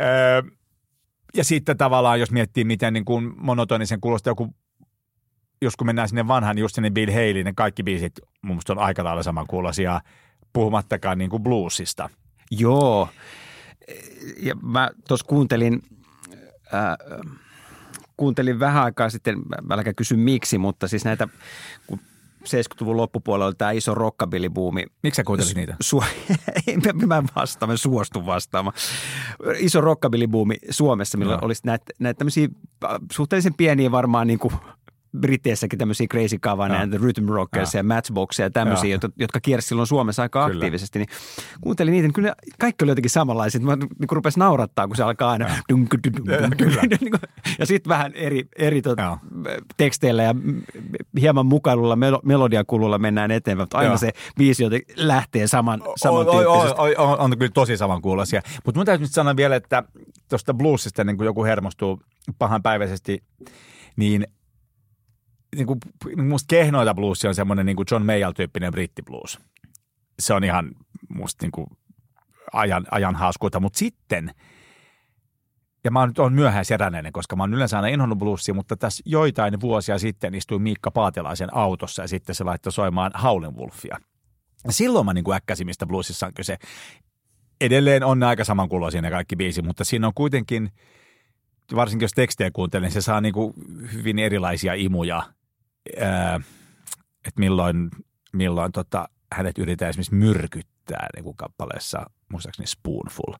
öö, 0.00 0.42
ja 1.36 1.44
sitten 1.44 1.76
tavallaan, 1.76 2.20
jos 2.20 2.30
miettii, 2.30 2.64
miten 2.64 2.92
niin 2.92 3.04
kuin 3.04 3.32
monotonisen 3.36 4.00
kuulostaa 4.00 4.30
joku, 4.30 4.54
jos 5.62 5.76
kun 5.76 5.86
mennään 5.86 6.08
sinne 6.08 6.28
vanhan, 6.28 6.56
niin 6.56 6.62
just 6.62 6.74
sinne 6.74 6.90
Bill 6.90 7.12
Haley, 7.12 7.44
ne 7.44 7.52
kaikki 7.56 7.82
biisit 7.82 8.12
mun 8.42 8.54
mielestä 8.54 8.72
on 8.72 8.78
aika 8.78 9.04
lailla 9.04 9.22
samankuuloisia, 9.22 10.00
puhumattakaan 10.52 11.18
niin 11.18 11.30
kuin 11.30 11.42
bluesista. 11.42 12.10
Joo. 12.50 13.08
Ja 14.36 14.54
mä 14.62 14.90
tuossa 15.08 15.26
kuuntelin, 15.26 15.82
äh, 16.74 17.18
kuuntelin 18.16 18.60
vähän 18.60 18.82
aikaa 18.82 19.10
sitten, 19.10 19.38
mä 19.62 19.94
kysy 19.96 20.16
miksi, 20.16 20.58
mutta 20.58 20.88
siis 20.88 21.04
näitä, 21.04 21.28
kun 21.86 22.00
70-luvun 22.44 22.96
loppupuolella 22.96 23.46
oli 23.46 23.54
tämä 23.58 23.70
iso 23.70 23.94
rockabilly-buumi. 23.94 24.86
Miksi 25.02 25.16
sä 25.16 25.24
kuuntelit 25.24 25.54
niitä? 25.56 25.76
Su- 25.90 26.04
Ei, 26.66 26.76
mä- 27.06 27.16
en 27.16 27.28
vastaa, 27.36 27.66
mä 27.66 27.76
suostun 27.76 28.26
vastaamaan. 28.26 28.76
Iso 29.58 29.80
rockabilly-buumi 29.80 30.54
Suomessa, 30.70 31.18
millä 31.18 31.32
Joo. 31.32 31.40
olisi 31.42 31.62
näitä, 31.64 31.84
näitä 31.98 32.18
tämmöisiä 32.18 32.48
äh, 32.84 32.90
suhteellisen 33.12 33.54
pieniä 33.54 33.90
varmaan 33.90 34.26
niin 34.26 34.38
kuin 34.38 34.54
Briteissäkin 35.20 35.78
tämmöisiä 35.78 36.06
Crazy 36.06 36.38
Cavana 36.38 36.74
ja 36.74 36.98
Rhythm 36.98 37.28
Rockers 37.28 37.74
ja 37.74 37.82
Matchboxia 37.82 38.46
ja 38.46 38.50
tämmöisiä, 38.50 38.90
jotka, 38.90 39.08
jotka 39.16 39.40
kiersi 39.40 39.68
silloin 39.68 39.86
Suomessa 39.86 40.22
aika 40.22 40.46
Kyllä. 40.46 40.56
aktiivisesti. 40.58 40.98
Niin 40.98 41.08
kuuntelin 41.60 41.92
niitä, 41.92 42.06
niin 42.06 42.12
kyllä 42.12 42.34
kaikki 42.58 42.84
oli 42.84 42.90
jotenkin 42.90 43.10
samanlaiset. 43.10 43.62
Mä 43.62 43.76
niin 43.76 43.88
rupesi 44.12 44.38
naurattaa, 44.38 44.86
kun 44.86 44.96
se 44.96 45.02
alkaa 45.02 45.30
aina 45.30 45.46
dunk, 45.72 45.90
dunk, 45.92 46.16
dunk, 46.16 46.42
dunk, 46.42 46.58
dunk, 46.58 46.98
kuin- 47.00 47.54
ja 47.58 47.66
sitten 47.66 47.88
vähän 47.88 48.12
eri, 48.14 48.48
eri 48.58 48.82
tot, 48.82 48.98
Joo. 48.98 49.18
teksteillä 49.76 50.22
ja 50.22 50.34
hieman 51.20 51.46
mukailulla, 51.46 51.96
melo, 51.96 52.20
melodiakululla 52.24 52.98
mennään 52.98 53.30
eteenpäin, 53.30 53.62
mutta 53.62 53.78
aina 53.78 53.90
Joo. 53.90 53.98
se 53.98 54.10
biisi 54.38 54.62
jotenkin 54.62 54.94
lähtee 55.08 55.46
saman, 55.46 55.82
samantyyppisesti. 55.96 56.80
oi, 56.80 56.94
on, 56.98 57.18
on 57.18 57.38
kyllä 57.38 57.52
tosi 57.54 57.76
samankuuloisia. 57.76 58.42
Mutta 58.64 58.78
mun 58.78 58.86
täytyy 58.86 59.04
nyt 59.04 59.12
sanoa 59.12 59.36
vielä, 59.36 59.56
että 59.56 59.82
tuosta 60.28 60.54
bluesista, 60.54 61.04
niin 61.04 61.16
kun 61.16 61.26
joku 61.26 61.44
hermostuu 61.44 62.02
pahanpäiväisesti, 62.38 63.22
niin, 63.96 64.26
niin 65.56 65.66
kuin, 65.66 65.78
musta 66.16 66.46
kehnoita 66.48 66.94
bluesia 66.94 67.30
on 67.30 67.34
semmoinen 67.34 67.66
niin 67.66 67.76
John 67.90 68.06
Mayall-tyyppinen 68.06 68.72
brittiblues. 68.72 69.38
Se 70.18 70.34
on 70.34 70.44
ihan 70.44 70.70
musta 71.08 71.44
niin 71.44 71.52
kuin 71.52 71.66
ajan, 72.52 72.86
ajan 72.90 73.16
hauskuutta. 73.16 73.60
Mutta 73.60 73.78
sitten, 73.78 74.34
ja 75.84 75.90
mä 75.90 76.00
oon 76.00 76.08
nyt 76.08 76.18
on 76.18 76.34
koska 77.12 77.36
mä 77.36 77.42
oon 77.42 77.54
yleensä 77.54 77.76
aina 77.76 77.88
inhonnut 77.88 78.18
bluesia, 78.18 78.54
mutta 78.54 78.76
tässä 78.76 79.02
joitain 79.06 79.60
vuosia 79.60 79.98
sitten 79.98 80.34
istuin 80.34 80.62
Miikka 80.62 80.90
Paatelaisen 80.90 81.56
autossa 81.56 82.02
ja 82.02 82.08
sitten 82.08 82.34
se 82.34 82.44
laittoi 82.44 82.72
soimaan 82.72 83.12
Howlin 83.22 83.54
silloin 84.72 85.06
mä 85.06 85.14
niin 85.14 85.24
kuin 85.24 85.36
äkkäsin, 85.36 85.66
mistä 85.66 85.86
bluesissa 85.86 86.26
on 86.26 86.34
kyse. 86.34 86.56
Edelleen 87.60 88.04
on 88.04 88.22
aika 88.22 88.44
samankuuloisia 88.44 89.02
ne 89.02 89.10
kaikki 89.10 89.36
biisi, 89.36 89.62
mutta 89.62 89.84
siinä 89.84 90.06
on 90.06 90.14
kuitenkin, 90.14 90.72
varsinkin 91.74 92.04
jos 92.04 92.12
tekstejä 92.12 92.50
kuuntelee, 92.50 92.86
niin 92.86 92.94
se 92.94 93.00
saa 93.00 93.20
niin 93.20 93.34
kuin 93.34 93.54
hyvin 93.92 94.18
erilaisia 94.18 94.74
imuja, 94.74 95.22
ää, 96.00 96.40
että 97.26 97.40
milloin, 97.40 97.90
milloin 98.32 98.72
tota, 98.72 99.08
hänet 99.32 99.58
yritetään 99.58 99.90
esimerkiksi 99.90 100.14
myrkyttää 100.14 101.06
niin 101.16 101.24
kuin 101.24 101.36
kappaleessa, 101.36 102.10
muistaakseni 102.32 102.66
Spoonful, 102.66 103.34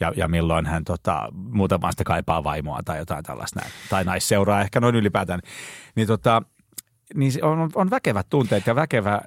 ja, 0.00 0.12
ja 0.16 0.28
milloin 0.28 0.66
hän 0.66 0.84
tota, 0.84 1.28
muutamaan 1.32 1.92
sitä 1.92 2.04
kaipaa 2.04 2.44
vaimoa 2.44 2.80
tai 2.84 2.98
jotain 2.98 3.24
tällaista 3.24 3.60
näin, 3.60 3.72
tai 3.90 4.04
naisseuraa 4.04 4.60
ehkä 4.60 4.80
noin 4.80 4.94
ylipäätään, 4.94 5.40
niin 5.96 6.06
tota, 6.06 6.42
niin 7.14 7.44
on, 7.44 7.70
on 7.74 7.90
väkevät 7.90 8.26
tunteet 8.30 8.66
ja 8.66 8.74
väkevä, 8.74 9.20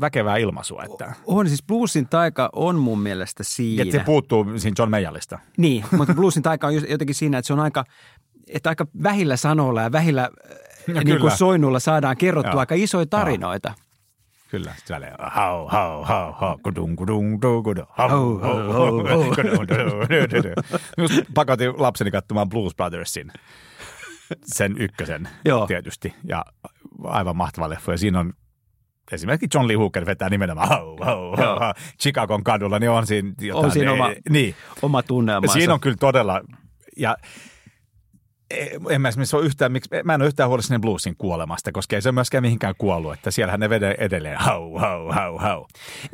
väkevää 0.00 0.36
ilmaisua. 0.36 0.84
Että, 0.84 1.14
On 1.26 1.48
siis 1.48 1.62
bluesin 1.62 2.08
taika 2.08 2.50
on 2.52 2.78
mun 2.78 3.00
mielestä 3.00 3.44
siinä. 3.44 3.82
että 3.82 3.98
se 3.98 4.04
puuttuu 4.04 4.46
siinä 4.56 4.74
John 4.78 4.90
Mayallista. 4.90 5.38
Niin, 5.56 5.84
mutta 5.96 6.14
bluesin 6.14 6.42
taika 6.42 6.66
on 6.66 6.74
jotenkin 6.74 7.14
siinä, 7.14 7.38
että 7.38 7.46
se 7.46 7.52
on 7.52 7.60
aika, 7.60 7.84
että 8.48 8.68
aika 8.68 8.86
vähillä 9.02 9.36
sanoilla 9.36 9.82
ja 9.82 9.92
vähillä 9.92 10.22
äh, 10.22 10.56
No 10.94 11.00
niin 11.04 11.20
kuin 11.20 11.30
soinnulla 11.36 11.78
saadaan 11.80 12.16
kerrottua 12.16 12.52
Joo. 12.52 12.60
aika 12.60 12.74
isoja 12.74 13.06
tarinoita. 13.06 13.74
Kyllä, 14.48 14.72
sitten 14.76 15.02
hau, 15.18 15.66
hau, 15.68 16.04
hau, 16.04 16.32
hau, 16.32 16.58
kudung, 16.62 16.96
kudung, 16.96 17.42
du, 17.42 17.62
kudu, 17.62 17.82
hau, 17.88 18.08
Hau, 18.08 18.38
hau, 18.38 18.92
kudung. 19.34 19.66
Just 20.98 21.20
pakotin 21.34 21.72
lapseni 21.76 22.10
katsomaan 22.10 22.48
Blues 22.48 22.74
Brothersin, 22.74 23.32
sen 24.42 24.74
ykkösen 24.78 25.28
Joo. 25.44 25.66
tietysti, 25.66 26.14
ja 26.28 26.44
aivan 27.04 27.36
mahtava 27.36 27.68
leffu. 27.68 27.90
Ja 27.90 27.98
siinä 27.98 28.20
on 28.20 28.32
esimerkiksi 29.12 29.58
John 29.58 29.68
Lee 29.68 29.76
Hooker 29.76 30.06
vetää 30.06 30.28
nimenomaan 30.28 30.68
hau, 30.68 30.96
hau, 31.00 31.36
hau, 31.36 31.58
hau. 31.58 31.72
Chicagon 32.02 32.44
kadulla, 32.44 32.78
niin 32.78 32.90
on 32.90 33.06
siinä 33.06 33.32
jotain. 33.40 33.64
On 33.64 33.70
siinä 33.70 33.92
oma- 33.92 34.10
Niin, 34.30 34.54
Oma 34.82 35.02
tunnelmansa. 35.02 35.52
Siinä 35.52 35.74
on 35.74 35.80
kyllä 35.80 35.96
todella, 36.00 36.40
ja 36.96 37.16
en 38.90 39.00
mä 39.00 39.08
esimerkiksi 39.08 39.36
ole 39.36 39.44
yhtään, 39.44 39.72
miksi, 39.72 39.90
mä 40.04 40.14
en 40.14 40.20
ole 40.20 40.26
yhtään 40.28 40.48
huolissani 40.48 40.80
bluesin 40.80 41.14
kuolemasta, 41.18 41.72
koska 41.72 41.96
ei 41.96 42.02
se 42.02 42.12
myöskään 42.12 42.42
mihinkään 42.42 42.74
kuollut, 42.78 43.12
että 43.12 43.30
siellähän 43.30 43.60
ne 43.60 43.70
vede 43.70 43.94
edelleen 43.98 44.36
hau, 44.38 44.78
hau, 44.78 45.08
hau, 45.12 45.38
hau. 45.38 45.64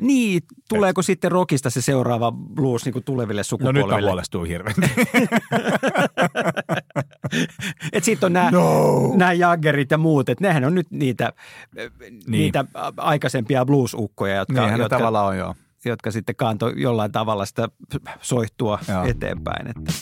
Niin, 0.01 0.43
tuleeko 0.69 1.03
sitten 1.03 1.33
rockista 1.33 1.71
se 1.71 1.81
seuraava 1.83 2.33
blues 2.33 2.85
niin 2.85 2.93
kuin 2.93 3.05
tuleville 3.05 3.41
No 3.41 3.45
sukupolville? 3.45 3.87
nyt 3.87 3.93
on 3.97 4.03
huolestuu 4.03 4.45
hirveän. 4.45 4.75
Että 7.93 8.05
sitten 8.05 8.27
on 8.27 8.33
nämä, 8.33 8.51
No. 8.51 9.13
nämä 9.17 9.33
Jaggerit 9.33 9.91
ja 9.91 9.99
muut, 9.99 10.29
että 10.29 10.45
nehän 10.45 10.65
on 10.65 10.75
nyt 10.75 10.91
niitä, 10.91 11.33
niin. 12.11 12.23
niitä 12.27 12.65
aikaisempia 12.97 13.65
blues-ukkoja, 13.65 14.37
jotka, 14.37 14.61
Niinhän 14.61 14.81
jotka, 14.81 14.97
tavallaan 14.99 15.27
on 15.27 15.37
joo. 15.37 15.55
jotka 15.85 16.11
sitten 16.11 16.37
kantoi 16.37 16.73
jollain 16.77 17.13
tavalla 17.13 17.47
sitä 17.47 17.69
soihtua 18.21 18.79
Joo. 18.89 19.05
eteenpäin. 19.05 19.67
Että. 19.67 19.93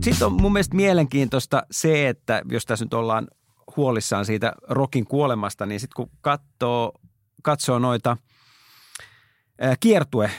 Sitten 0.00 0.26
on 0.26 0.42
mun 0.42 0.52
mielestä 0.52 0.76
mielenkiintoista 0.76 1.62
se, 1.70 2.08
että 2.08 2.42
jos 2.50 2.66
tässä 2.66 2.84
nyt 2.84 2.94
ollaan 2.94 3.28
huolissaan 3.76 4.24
siitä 4.24 4.52
rokin 4.68 5.04
kuolemasta, 5.04 5.66
niin 5.66 5.80
sitten 5.80 5.94
kun 5.96 6.10
katsoo, 6.20 6.92
katsoo 7.42 7.78
noita 7.78 8.16
ää, 9.60 9.74
kiertue 9.80 10.30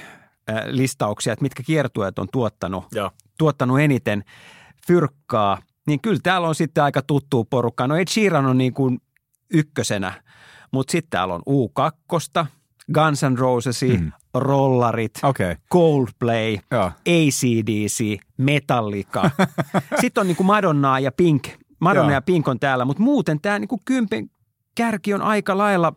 ää, 0.47 0.63
listauksia, 0.67 1.33
että 1.33 1.43
mitkä 1.43 1.63
kiertueet 1.63 2.19
on 2.19 2.27
tuottanut, 2.31 2.85
Joo. 2.91 3.11
tuottanut 3.37 3.79
eniten 3.79 4.23
fyrkkaa, 4.87 5.57
niin 5.87 6.01
kyllä 6.01 6.19
täällä 6.23 6.47
on 6.47 6.55
sitten 6.55 6.83
aika 6.83 7.01
tuttua 7.01 7.43
porukkaa. 7.49 7.87
No 7.87 7.95
Ed 7.95 8.07
Sheeran 8.09 8.45
on 8.45 8.57
niin 8.57 8.73
kuin 8.73 9.01
ykkösenä, 9.53 10.23
mutta 10.71 10.91
sitten 10.91 11.09
täällä 11.09 11.33
on 11.33 11.41
U2, 11.49 12.45
Guns 12.93 13.23
N' 13.23 13.37
Roses, 13.37 13.81
mm. 13.81 14.11
Rollarit. 14.33 15.19
Okay. 15.23 15.55
Coldplay, 15.71 16.57
Joo. 16.71 16.91
ACDC, 17.07 18.19
Metallica. 18.37 19.31
Sitten 20.01 20.21
on 20.21 20.27
niin 20.27 20.37
kuin 20.37 20.47
Madonnaa 20.47 20.99
ja 20.99 21.11
Pink. 21.11 21.47
Madonna 21.79 22.11
Joo. 22.11 22.17
ja 22.17 22.21
Pink 22.21 22.47
on 22.47 22.59
täällä, 22.59 22.85
mutta 22.85 23.03
muuten 23.03 23.41
tämä 23.41 23.59
niin 23.59 23.67
kuin 23.67 23.81
kympen 23.85 24.29
kärki 24.75 25.13
on 25.13 25.21
aika 25.21 25.57
lailla 25.57 25.93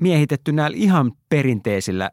miehitetty 0.00 0.52
näillä 0.52 0.76
ihan 0.76 1.12
perinteisillä 1.28 2.10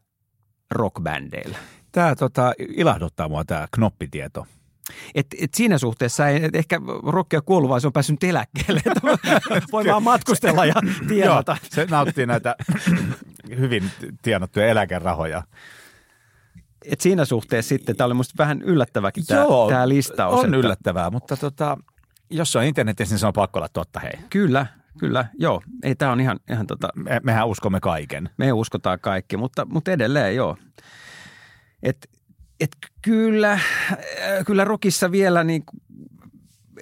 rockbändeillä. 0.71 1.58
Tämä 1.91 2.15
tota, 2.15 2.53
ilahduttaa 2.60 3.29
mua 3.29 3.45
tämä 3.45 3.67
knoppitieto. 3.71 4.47
Et, 5.15 5.28
et 5.41 5.54
siinä 5.54 5.78
suhteessa 5.78 6.28
ei 6.28 6.46
et 6.46 6.56
ehkä 6.56 6.82
rokkia 7.06 7.41
kuollut, 7.41 7.69
vaan 7.69 7.82
se 7.82 7.88
on 7.88 7.93
päässyt 7.93 8.24
eläkkeelle. 8.24 8.82
Voi 9.72 9.86
vaan 9.91 10.04
matkustella 10.04 10.65
ja 10.65 10.74
tienata. 11.08 11.52
Joo, 11.62 11.69
se 11.72 11.86
nauttii 11.89 12.26
näitä 12.26 12.56
hyvin 13.60 13.91
tienattuja 14.22 14.67
eläkerahoja. 14.67 15.43
Et 16.86 17.02
siinä 17.02 17.26
suhteessa 17.26 17.69
sitten, 17.69 17.96
tämä 17.96 18.06
oli 18.06 18.13
musta 18.13 18.34
vähän 18.38 18.62
yllättäväkin 18.62 19.26
tämä, 19.26 19.41
Joo, 19.41 19.69
tämä 19.69 19.89
listaus. 19.89 20.39
On 20.39 20.46
että- 20.46 20.58
yllättävää, 20.58 21.10
mutta 21.12 21.38
tota, 21.38 21.78
jos 22.30 22.52
se 22.52 22.58
on 22.60 22.63
internetissä, 22.65 23.13
niin 23.13 23.19
se 23.19 23.28
on 23.28 23.34
pakko 23.34 23.60
olla 23.60 23.69
totta, 23.74 24.00
hei. 24.00 24.13
Kyllä, 24.30 24.65
kyllä. 25.00 25.26
Joo, 25.38 25.62
ei 25.84 25.96
tämä 25.96 26.12
on 26.12 26.19
ihan, 26.19 26.39
ihan 26.50 26.67
tota, 26.67 26.88
Me, 26.96 27.19
mehän 27.24 27.48
uskomme 27.48 27.80
kaiken. 27.80 28.30
me 28.38 28.52
uskotaan 28.54 29.00
kaikki, 29.00 29.38
mutta, 29.38 29.65
mutta 29.65 29.91
edelleen 29.91 30.36
joo. 30.36 30.58
Et, 31.84 32.10
et 32.63 32.78
kyllä, 33.02 33.52
äh, 33.52 33.60
kyllä 34.45 34.63
rokissa 34.63 35.12
vielä 35.12 35.43
niin 35.43 35.63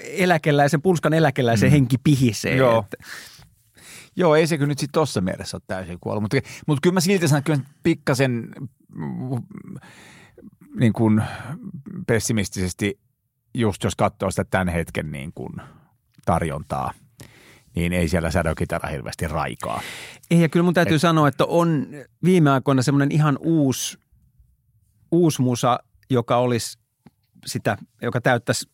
eläkeläisen, 0.04 0.82
pulskan 0.82 1.13
eläkeläisen 1.13 1.70
mm. 1.70 1.72
henki 1.72 1.98
pihisee. 2.04 2.56
Joo. 2.56 2.80
Että, 2.80 2.98
Joo, 4.15 4.36
ei 4.36 4.48
se 4.48 4.58
kyllä 4.58 4.67
nyt 4.67 4.80
sitten 4.80 5.00
tossa 5.00 5.22
mielessä 5.22 5.58
ole 5.58 5.63
täysin 5.67 5.98
kuollut, 6.00 6.22
mutta, 6.22 6.38
mutta 6.67 6.80
kyllä 6.82 6.94
mä 6.94 7.00
silti 7.00 7.28
sanon, 7.28 7.39
että 7.39 7.54
kyllä 7.54 7.70
pikkasen 7.84 8.52
mm, 8.96 9.44
niin 10.80 10.94
kuin 10.94 11.22
pessimistisesti, 12.08 13.00
just 13.54 13.84
jos 13.84 13.96
katsoo 13.96 14.32
sitä 14.32 14.44
tämän 14.44 14.67
hetken 14.67 15.12
niin 15.12 15.32
kuin 15.36 15.54
tarjontaa, 16.26 16.94
niin 17.76 17.94
ei 17.94 18.08
siellä 18.08 18.32
sädökitara 18.32 18.89
hirveästi 18.89 19.28
raikaa. 19.28 19.82
ei, 20.32 20.41
ja 20.41 20.50
kyllä 20.50 20.63
mun 20.63 20.74
täytyy 20.74 20.96
Et, 20.96 21.02
sanoa, 21.02 21.28
että 21.28 21.46
on 21.46 21.88
viime 22.24 22.52
aikoina 22.52 22.82
semmoinen 22.82 23.12
ihan 23.12 23.38
uusi, 23.41 23.98
uusi 25.12 25.41
musa, 25.41 25.80
joka 26.10 26.38
olisi 26.38 26.80
sitä, 27.45 27.78
joka 28.02 28.21
täyttäisi 28.21 28.69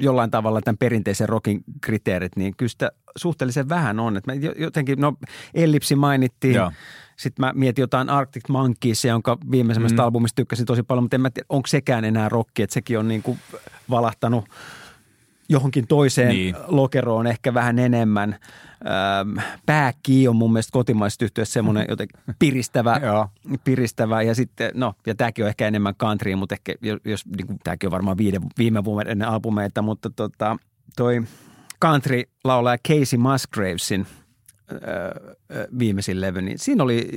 jollain 0.00 0.30
tavalla 0.30 0.60
tämän 0.60 0.78
perinteisen 0.78 1.28
rockin 1.28 1.60
kriteerit, 1.80 2.36
niin 2.36 2.56
kyllä 2.56 2.70
sitä 2.70 2.90
suhteellisen 3.16 3.68
vähän 3.68 4.00
on. 4.00 4.16
Että 4.16 4.32
jotenkin, 4.58 5.00
no 5.00 5.14
Ellipsi 5.54 5.96
mainittiin, 5.96 6.54
Joo. 6.54 6.72
sitten 7.16 7.46
mä 7.46 7.52
mietin 7.54 7.82
jotain 7.82 8.10
Arctic 8.10 8.48
Monkeys, 8.48 9.04
jonka 9.04 9.38
viimeisemmästä 9.50 10.02
mm. 10.02 10.04
albumista 10.04 10.36
tykkäsin 10.36 10.66
tosi 10.66 10.82
paljon, 10.82 11.04
mutta 11.04 11.16
en 11.16 11.20
mä 11.20 11.30
tiedä, 11.30 11.46
onko 11.48 11.66
sekään 11.66 12.04
enää 12.04 12.28
rocki, 12.28 12.62
että 12.62 12.74
sekin 12.74 12.98
on 12.98 13.08
niin 13.08 13.22
kuin 13.22 13.38
valahtanut 13.90 14.44
johonkin 15.48 15.86
toiseen 15.86 16.28
Niin. 16.28 16.56
lokeroon 16.66 17.26
ehkä 17.26 17.54
vähän 17.54 17.78
enemmän. 17.78 18.36
Öm, 19.20 19.36
Pääkki 19.66 20.28
on 20.28 20.36
mun 20.36 20.52
mielestä 20.52 20.72
kotimaisesta 20.72 21.24
yhtiössä 21.24 21.52
semmoinen 21.52 21.86
jotenkin 21.90 22.20
piristävä, 22.38 23.00
piristävä 23.64 24.22
ja 24.22 24.34
sitten, 24.34 24.70
no, 24.74 24.94
ja 25.06 25.14
tämäkin 25.14 25.44
on 25.44 25.48
ehkä 25.48 25.66
enemmän 25.68 25.94
country, 25.94 26.34
mutta 26.36 26.54
ehkä, 26.54 26.74
jos, 26.82 27.00
jos 27.04 27.26
niin 27.26 27.46
kuin, 27.46 27.58
tämäkin 27.64 27.86
on 27.86 27.90
varmaan 27.90 28.18
viiden, 28.18 28.42
viime 28.58 28.84
vuoden 28.84 29.22
albumeita, 29.22 29.82
mutta 29.82 30.10
tota, 30.10 30.56
toi 30.96 31.22
country-laulaja 31.84 32.78
Casey 32.88 33.18
Musgravesin 33.18 34.06
viimeisin 35.78 36.20
levy, 36.20 36.42
niin 36.42 36.58
siinä 36.58 36.82
oli, 36.82 37.08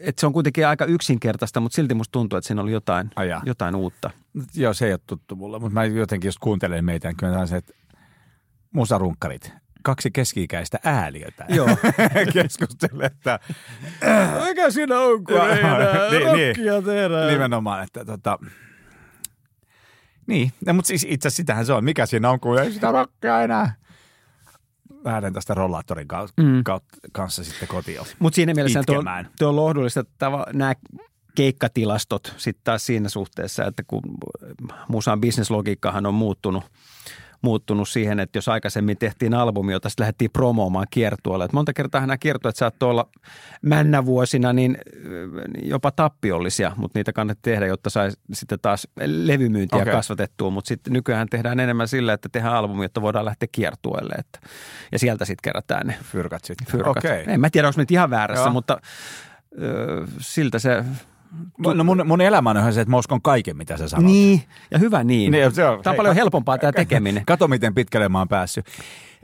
että 0.00 0.20
se 0.20 0.26
on 0.26 0.32
kuitenkin 0.32 0.66
aika 0.66 0.84
yksinkertaista, 0.84 1.60
mutta 1.60 1.76
silti 1.76 1.94
musta 1.94 2.12
tuntuu, 2.12 2.36
että 2.36 2.46
siinä 2.46 2.62
oli 2.62 2.72
jotain, 2.72 3.10
jotain 3.44 3.74
uutta. 3.74 4.10
Joo, 4.54 4.74
se 4.74 4.86
ei 4.86 4.92
ole 4.92 5.00
tuttu 5.06 5.36
mulle, 5.36 5.58
mutta 5.58 5.74
mä 5.74 5.84
jotenkin 5.84 6.28
just 6.28 6.38
kuuntelen 6.38 6.84
meitä, 6.84 7.08
niin 7.08 7.16
kyllä 7.16 7.46
se, 7.46 7.56
että 7.56 7.72
musarunkkarit, 8.72 9.52
kaksi 9.82 10.10
keski-ikäistä 10.10 10.78
ääliötä 10.84 11.44
Joo. 11.48 11.68
keskustelee, 12.32 13.06
että 13.06 13.38
Mikä 14.48 14.70
siinä 14.70 15.00
on, 15.00 15.24
kun 15.24 15.40
ei 15.40 15.58
enää 15.58 16.10
niin, 16.10 16.26
rockia 16.26 16.82
tehdä? 16.82 17.26
nimenomaan, 17.26 17.84
että 17.84 18.04
tota, 18.04 18.38
niin, 20.26 20.52
no, 20.66 20.74
mutta 20.74 20.86
siis 20.86 21.06
itse 21.08 21.28
asiassa 21.28 21.36
sitähän 21.36 21.66
se 21.66 21.72
on. 21.72 21.84
Mikä 21.84 22.06
siinä 22.06 22.30
on, 22.30 22.40
kun 22.40 22.58
ei 22.58 22.72
sitä 22.72 22.92
rockia 22.92 23.42
enää. 23.42 23.74
Lähden 25.04 25.32
tästä 25.32 25.54
rollaattorin 25.54 26.08
kautta, 26.08 26.42
Mm. 26.42 26.64
kautta 26.64 26.98
kanssa 27.12 27.44
sitten 27.44 27.68
kotiin. 27.68 28.00
Mutta 28.18 28.34
siinä 28.34 28.54
mielessä 28.54 28.82
tuo, 28.86 29.02
tuo 29.38 29.48
on 29.48 29.56
lohdullista, 29.56 30.00
että 30.00 30.30
nämä 30.52 30.74
keikkatilastot 31.34 32.34
sitten 32.36 32.64
taas 32.64 32.86
siinä 32.86 33.08
suhteessa, 33.08 33.64
että 33.64 33.82
kun 33.86 34.02
musan 34.88 35.20
bisneslogiikkahan 35.20 36.06
on 36.06 36.14
muuttunut, 36.14 36.64
muuttunut 37.42 37.88
siihen, 37.88 38.20
että 38.20 38.36
jos 38.36 38.48
aikaisemmin 38.48 38.96
tehtiin 38.98 39.34
albumi, 39.34 39.72
jota 39.72 39.88
sitten 39.88 40.04
lähdettiin 40.04 40.30
promoomaan 40.30 40.86
kiertueelle. 40.90 41.44
Että 41.44 41.56
monta 41.56 41.72
kertaa 41.72 42.00
nämä 42.00 42.18
kiertueet 42.18 42.56
saattoi 42.56 42.90
olla 42.90 43.08
männävuosina 43.62 44.52
niin 44.52 44.78
niin 45.56 45.68
jopa 45.70 45.90
tappiollisia, 45.90 46.72
mutta 46.76 46.98
niitä 46.98 47.12
kannattaa 47.12 47.42
tehdä, 47.42 47.66
jotta 47.66 47.90
sai 47.90 48.10
sitten 48.32 48.58
taas 48.62 48.88
levymyyntiä 49.06 49.82
okay. 49.82 49.92
kasvatettua. 49.92 50.50
Mutta 50.50 50.68
sitten 50.68 50.92
nykyään 50.92 51.28
tehdään 51.28 51.60
enemmän 51.60 51.88
sillä, 51.88 52.12
että 52.12 52.28
tehdään 52.32 52.54
albumi, 52.54 52.84
jotta 52.84 53.02
voidaan 53.02 53.24
lähteä 53.24 53.48
kiertueelle. 53.52 54.14
Että, 54.18 54.38
ja 54.92 54.98
sieltä 54.98 55.24
sitten 55.24 55.52
kerätään 55.52 55.86
ne 55.86 55.96
Fyrkat 56.02 56.44
sitten. 56.44 56.66
fyrkat. 56.66 56.96
Okei. 56.96 57.24
En 57.26 57.40
mä 57.40 57.50
tiedä, 57.50 57.68
onko 57.68 57.80
nyt 57.80 57.90
ihan 57.90 58.10
väärässä, 58.10 58.44
Joo. 58.44 58.52
mutta 58.52 58.80
ö, 59.62 60.06
siltä 60.18 60.58
se... 60.58 60.84
No 61.74 61.84
mun, 61.84 62.02
mun 62.06 62.20
elämä 62.20 62.50
on 62.50 62.56
ihan 62.56 62.72
se, 62.72 62.80
että 62.80 62.90
mä 62.90 62.98
uskon 62.98 63.22
kaiken, 63.22 63.56
mitä 63.56 63.76
sä 63.76 63.88
sanot. 63.88 64.06
Niin, 64.06 64.42
ja 64.70 64.78
hyvä 64.78 65.04
niin. 65.04 65.32
Niin, 65.32 65.54
se 65.54 65.64
on- 65.64 65.82
Tämä 65.82 65.90
on 65.90 65.94
hei, 65.94 65.96
paljon 65.96 66.14
helpompaa 66.14 66.58
tämä 66.58 66.72
tekeminen. 66.82 67.26
Kato, 67.26 67.48
miten 67.48 67.74
pitkälle 67.74 68.08
mä 68.08 68.18
oon 68.18 68.28
päässyt. 68.28 68.66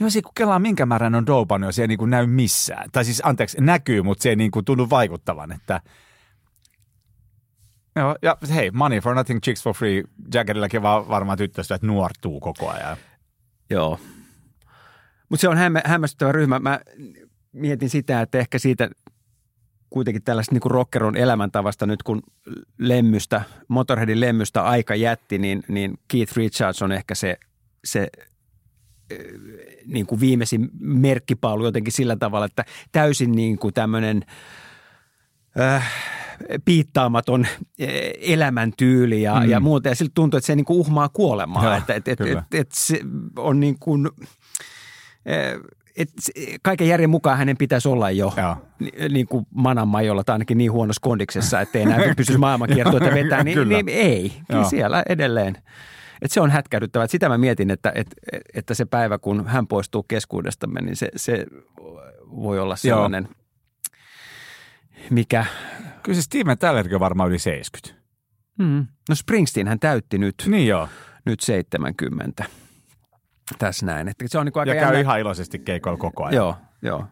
Joo, 0.00 0.10
se 0.10 0.22
kun 0.22 0.32
kelaa 0.34 0.58
minkä 0.58 0.86
määrän 0.86 1.14
on 1.14 1.26
doupannut, 1.26 1.74
se 1.74 1.82
ei 1.82 1.88
niin 1.88 1.98
kuin 1.98 2.10
näy 2.10 2.26
missään. 2.26 2.90
Tai 2.92 3.04
siis 3.04 3.22
anteeksi, 3.24 3.56
näkyy, 3.60 4.02
mutta 4.02 4.22
se 4.22 4.28
ei 4.28 4.36
niin 4.36 4.50
kuin 4.50 4.64
tunnu 4.64 4.90
vaikuttavan, 4.90 5.52
että 5.52 5.80
Joo, 7.96 8.16
ja 8.22 8.36
hei, 8.54 8.70
money 8.70 9.00
for 9.00 9.14
nothing, 9.14 9.40
chicks 9.40 9.62
for 9.62 9.74
free. 9.74 10.02
Jaggerillakin 10.34 10.82
vaan 10.82 11.08
varmaan 11.08 11.38
tyttöystävät 11.38 11.82
nuortuu 11.82 12.40
koko 12.40 12.70
ajan. 12.70 12.96
Joo. 13.70 14.00
Mutta 15.28 15.40
se 15.40 15.48
on 15.48 15.56
hämmä, 15.56 15.82
hämmästyttävä 15.84 16.32
ryhmä. 16.32 16.58
Mä 16.58 16.80
mietin 17.52 17.90
sitä, 17.90 18.20
että 18.20 18.38
ehkä 18.38 18.58
siitä 18.58 18.90
kuitenkin 19.90 20.22
tällaista 20.22 20.54
niin 20.54 20.70
rockeron 20.70 21.16
elämäntavasta 21.16 21.86
nyt 21.86 22.02
kun 22.02 22.22
lemmystä, 22.78 23.42
Motorheadin 23.68 24.20
lemmystä 24.20 24.62
aika 24.62 24.94
jätti, 24.94 25.38
niin, 25.38 25.62
niin 25.68 25.98
Keith 26.08 26.36
Richards 26.36 26.82
on 26.82 26.92
ehkä 26.92 27.14
se, 27.14 27.36
se 27.84 28.08
niin 29.86 30.06
kuin 30.06 30.20
viimeisin 30.20 30.70
merkkipaalu 30.80 31.64
jotenkin 31.64 31.92
sillä 31.92 32.16
tavalla, 32.16 32.46
että 32.46 32.64
täysin 32.92 33.32
niin 33.32 33.58
kuin 33.58 33.74
tämmöinen 33.74 34.24
äh, 35.60 35.92
piittaamaton 36.64 37.46
eh, 37.78 38.12
elämäntyyli 38.20 39.22
ja, 39.22 39.40
mm. 39.40 39.50
ja 39.50 39.60
muuta. 39.60 39.88
Ja 39.88 39.94
siltä 39.94 40.12
tuntuu, 40.14 40.38
että 40.38 40.46
se 40.46 40.56
niin 40.56 40.64
kuin 40.64 40.78
uhmaa 40.78 41.08
kuolemaa. 41.08 41.64
Joo, 41.64 41.74
että 41.74 41.94
et, 41.94 42.08
et, 42.08 42.18
kyllä. 42.18 42.42
et, 42.52 42.60
et 42.60 42.72
se 42.72 43.00
on 43.36 43.60
niin 43.60 43.76
kuin, 43.80 44.08
eh, 45.26 45.58
et 45.96 46.08
kaiken 46.62 46.88
järjen 46.88 47.10
mukaan 47.10 47.38
hänen 47.38 47.56
pitäisi 47.56 47.88
olla 47.88 48.10
jo 48.10 48.32
Joo. 48.36 48.56
ni, 48.78 48.90
niin 49.08 49.26
kuin 49.26 49.46
mananmajolla 49.54 50.24
tai 50.24 50.34
ainakin 50.34 50.58
niin 50.58 50.72
huonossa 50.72 51.00
kondiksessa, 51.00 51.60
että 51.60 51.78
ei 51.78 51.84
enää 51.84 52.14
pystyisi 52.16 52.38
maailmankiertueita 52.46 53.14
vetää, 53.14 53.44
niin, 53.44 53.68
niin 53.68 53.88
ei, 53.88 54.32
Joo. 54.48 54.64
siellä 54.64 55.02
edelleen. 55.08 55.56
Et 56.22 56.30
se 56.30 56.40
on 56.40 56.50
hätkähdyttävää. 56.50 57.04
Et 57.04 57.10
sitä 57.10 57.28
mä 57.28 57.38
mietin, 57.38 57.70
että, 57.70 57.92
että, 57.94 58.16
että 58.54 58.74
se 58.74 58.84
päivä, 58.84 59.18
kun 59.18 59.46
hän 59.46 59.66
poistuu 59.66 60.02
keskuudestamme, 60.02 60.80
niin 60.80 60.96
se, 60.96 61.08
se 61.16 61.46
voi 62.36 62.58
olla 62.58 62.76
sellainen, 62.76 63.28
mikä... 65.10 65.46
Kyllä 66.02 66.16
se 66.16 66.22
Steven 66.22 66.58
Tyllerkin 66.58 66.94
on 66.94 67.00
varmaan 67.00 67.28
yli 67.28 67.38
70. 67.38 68.00
Mm. 68.58 68.86
No 69.08 69.14
Springsteen 69.14 69.68
hän 69.68 69.78
täytti 69.78 70.18
nyt, 70.18 70.34
Niin 70.46 70.66
joo. 70.66 70.88
nyt 71.26 71.40
70. 71.40 72.44
Tässä 73.58 73.86
näin. 73.86 74.08
Että 74.08 74.24
se 74.28 74.38
on 74.38 74.46
niin 74.46 74.52
aika 74.58 74.70
Ja 74.70 74.74
käy 74.74 74.84
jännä. 74.84 75.00
ihan 75.00 75.20
iloisesti 75.20 75.58
keikoilla 75.58 75.98
koko 75.98 76.24
ajan. 76.24 76.34
Joo, 76.34 76.56
joo. 76.82 77.04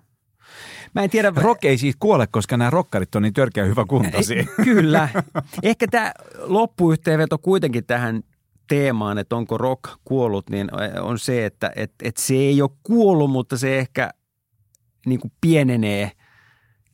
Mä 0.95 1.03
en 1.03 1.11
tiedä... 1.11 1.33
Rock 1.37 1.65
ei 1.65 1.79
siitä 1.79 1.97
kuole, 2.01 2.27
koska 2.27 2.57
nämä 2.57 2.71
rokkarit 2.71 3.15
on 3.15 3.23
niin 3.23 3.35
törkeä 3.35 3.65
hyvä 3.65 3.85
kuntoisia. 3.89 4.45
Kyllä. 4.65 5.09
Ehkä 5.63 5.87
tämä 5.91 6.13
loppuyhteenveto 6.39 7.39
kuitenkin 7.39 7.85
tähän 7.87 8.23
teemaan, 8.69 9.19
että 9.19 9.37
onko 9.37 9.59
rock 9.59 9.83
kuollut, 10.05 10.51
niin 10.51 10.69
on 11.01 11.19
se, 11.19 11.47
että 11.47 11.71
et, 11.77 11.93
et 12.03 12.17
se 12.17 12.35
ei 12.35 12.63
ole 12.63 12.71
kuollut, 12.83 13.31
mutta 13.31 13.57
se 13.59 13.79
ehkä 13.79 14.11
niin 15.07 15.21
kuin 15.21 15.33
pienenee 15.41 16.13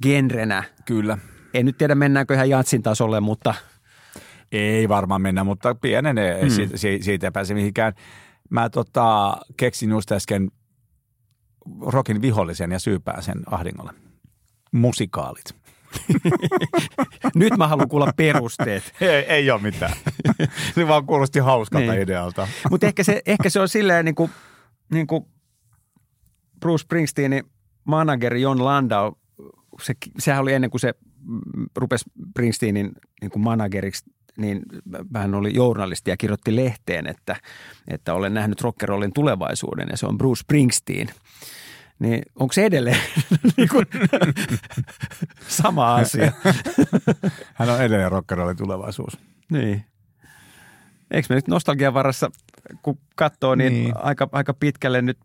genrenä. 0.03 0.63
Kyllä. 0.85 1.19
En 1.55 1.67
nyt 1.67 1.79
tiedä, 1.79 1.95
mennäänkö 1.95 2.35
ihan 2.35 2.49
jatsin 2.51 2.83
tasolle, 2.83 3.21
mutta 3.21 3.55
Ei 4.53 4.89
varmaan 4.89 5.23
mennä, 5.23 5.45
mutta 5.45 5.75
pienenee. 5.75 6.35
Hmm. 6.41 6.49
Mm. 6.49 6.55
Siitä, 6.55 6.77
si- 6.77 6.99
siitä 7.03 7.27
ei 7.27 7.31
pääse 7.31 7.55
mihinkään. 7.55 7.93
Mä 8.51 8.71
tota, 8.71 9.37
keksin 9.57 9.91
just 9.91 10.13
äsken 10.13 10.51
rokin 11.81 12.23
vihollisen 12.23 12.73
ja 12.73 12.79
syypään 12.79 13.23
sen 13.23 13.43
ahdingolle. 13.51 13.93
Musikaalit. 14.73 15.45
nyt 17.35 17.57
mä 17.57 17.69
haluan 17.69 17.89
kuulla 17.89 18.13
perusteet. 18.17 18.83
Ei, 19.01 19.09
ei 19.09 19.51
ole 19.51 19.61
mitään. 19.63 19.93
se 20.75 20.89
vaan 20.89 21.07
kuulosti 21.07 21.39
hauskalta 21.39 21.91
Niin. 21.93 22.03
idealta. 22.03 22.49
Mutta 22.71 22.87
ehkä 22.87 23.05
se, 23.05 23.23
ehkä 23.27 23.51
se 23.51 23.61
on 23.61 23.69
silleen 23.69 24.05
niin 24.05 24.15
kuin, 24.15 24.31
niin 24.93 25.07
kuin 25.07 25.25
Bruce 26.61 26.83
Springsteenin 26.83 27.45
manageri 27.85 28.43
John 28.43 28.65
Landau, 28.65 29.13
se, 29.83 29.95
sehän 30.19 30.43
oli 30.43 30.53
ennen 30.53 30.71
kuin 30.71 30.81
se 30.81 30.95
rupesi 31.77 32.05
Springsteenin 32.31 32.93
niin 33.21 33.31
kuin 33.31 33.43
manageriksi 33.43 34.05
niin 34.37 34.63
hän 35.15 35.35
oli 35.35 35.55
journalisti 35.55 36.11
ja 36.11 36.17
kirjoitti 36.17 36.57
lehteen, 36.57 37.07
että, 37.07 37.37
että 37.89 38.15
olen 38.15 38.35
nähnyt 38.35 38.61
rockerollin 38.61 39.13
tulevaisuuden 39.13 39.89
ja 39.91 39.97
se 39.97 40.07
on 40.07 40.19
Bruce 40.19 40.41
Springsteen. 40.41 41.09
Niin 41.99 42.23
onko 42.37 42.53
se 42.53 42.65
edelleen 42.65 43.01
niin 43.57 43.69
kuin, 43.69 43.87
sama 45.49 45.95
asia? 45.95 46.33
Hän 47.55 47.71
on 47.71 47.81
edelleen 47.81 48.13
rockerollin 48.13 48.57
tulevaisuus. 48.57 49.19
Niin. 49.51 49.85
Eikö 51.11 51.27
me 51.31 51.35
nyt 51.35 51.49
nostalgian 51.49 51.95
varassa, 51.95 52.31
kun 52.83 52.99
katsoo, 53.17 53.55
niin, 53.55 53.73
niin. 53.73 53.97
Aika, 53.97 54.29
aika 54.33 54.55
pitkälle 54.55 55.03
nyt, 55.03 55.19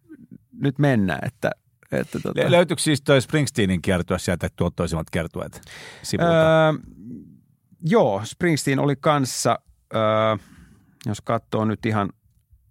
nyt 0.61 0.79
mennään, 0.79 1.19
että– 1.27 1.51
että 1.91 2.19
tota... 2.19 2.51
Löytyykö 2.51 2.81
siis 2.81 3.01
toi 3.01 3.21
Springsteenin 3.21 3.81
kiertue 3.81 4.19
sieltä 4.19 4.49
tuottoisimmat 4.55 5.09
kertueet 5.09 5.61
sivulta? 6.03 6.67
Öö, 6.67 6.73
joo, 7.81 8.21
Springsteen 8.25 8.79
oli 8.79 8.95
kanssa, 8.95 9.59
öö, 9.95 10.01
jos 11.05 11.21
katsoo 11.21 11.65
nyt 11.65 11.85
ihan, 11.85 12.09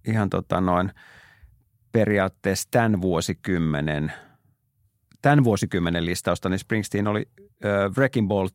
ihan 0.08 0.30
tota 0.30 0.60
noin 0.60 0.92
periaatteessa 1.92 2.68
tämän 2.70 3.00
vuosikymmenen, 3.00 4.12
tämän 5.22 5.44
vuosikymmenen 5.44 6.06
listausta, 6.06 6.48
niin 6.48 6.58
Springsteen 6.58 7.06
oli 7.06 7.28
öö, 7.64 7.88
Wrecking 7.88 8.28
Ball 8.28 8.48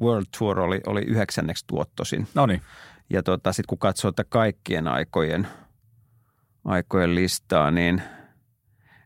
World 0.00 0.26
Tour 0.38 0.60
oli, 0.60 0.80
oli 0.86 1.00
yhdeksänneksi 1.00 1.64
tuottosin. 1.66 2.28
No 2.34 2.46
niin. 2.46 2.62
Ja 3.10 3.22
tota, 3.22 3.52
sitten 3.52 3.68
kun 3.68 3.78
katsoo 3.78 4.08
että 4.08 4.24
kaikkien 4.24 4.88
aikojen, 4.88 5.48
aikojen 6.64 7.14
listaa, 7.14 7.70
niin– 7.70 8.02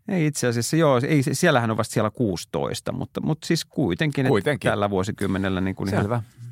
ei 0.09 0.27
itse 0.27 0.47
asiassa, 0.47 0.77
joo, 0.77 1.01
ei, 1.09 1.23
siellähän 1.33 1.71
on 1.71 1.77
vasta 1.77 1.93
siellä 1.93 2.11
16, 2.11 2.93
mutta, 2.93 3.21
mutta 3.21 3.47
siis 3.47 3.65
kuitenkin, 3.65 4.27
kuitenkin. 4.27 4.71
tällä 4.71 4.91
vuosikymmenellä 4.91 5.61
niin 5.61 5.77
kuin 5.77 5.91
Selvä. 5.91 6.15
Ihan... 6.15 6.45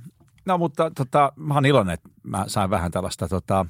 No 0.45 0.59
mutta 0.59 0.91
tota, 0.91 1.33
mä 1.37 1.55
oon 1.55 1.67
iloinen, 1.67 1.95
että 1.95 2.09
mä 2.23 2.45
sain 2.47 2.71
vähän 2.71 2.91
tällaista 2.91 3.29
tota, 3.29 3.67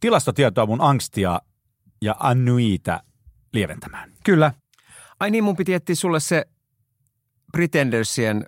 tilastotietoa 0.00 0.66
mun 0.66 0.80
angstia 0.80 1.40
ja 2.02 2.16
annuita 2.20 3.00
lieventämään. 3.52 4.12
Kyllä. 4.24 4.52
Ai 5.20 5.30
niin, 5.30 5.44
mun 5.44 5.56
piti 5.56 5.74
etsiä 5.74 5.94
sulle 5.94 6.20
se 6.20 6.46
Pretendersien 7.52 8.46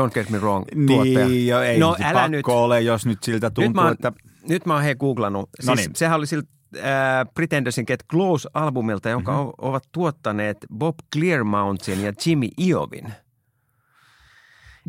Don't 0.00 0.10
Get 0.14 0.30
Me 0.30 0.38
Wrong 0.38 0.64
tuottaja. 0.86 1.28
Niin, 1.28 1.46
jo, 1.46 1.60
ei 1.60 1.78
no, 1.78 1.96
älä 2.02 2.28
nyt. 2.28 2.44
ole, 2.48 2.80
jos 2.80 3.06
nyt 3.06 3.22
siltä 3.22 3.50
tuntuu, 3.50 3.68
nyt 3.68 3.74
mä 3.74 3.82
oon, 3.82 3.92
että... 3.92 4.12
Nyt 4.48 4.66
mä 4.66 4.74
oon 4.74 4.82
hei 4.82 4.94
googlannut. 4.94 5.50
Siis 5.56 5.66
no 5.66 5.74
niin. 5.74 5.90
Sehän 5.94 6.18
oli 6.18 6.26
siltä 6.26 6.48
äh, 6.76 7.26
Pretendersin 7.34 7.84
Get 7.86 8.04
Close-albumilta, 8.12 9.08
jonka 9.08 9.32
mm-hmm. 9.32 9.52
ovat 9.58 9.84
tuottaneet 9.92 10.58
Bob 10.74 10.94
Clearmountain 11.14 12.02
ja 12.02 12.12
Jimmy 12.26 12.48
Iovin. 12.60 13.12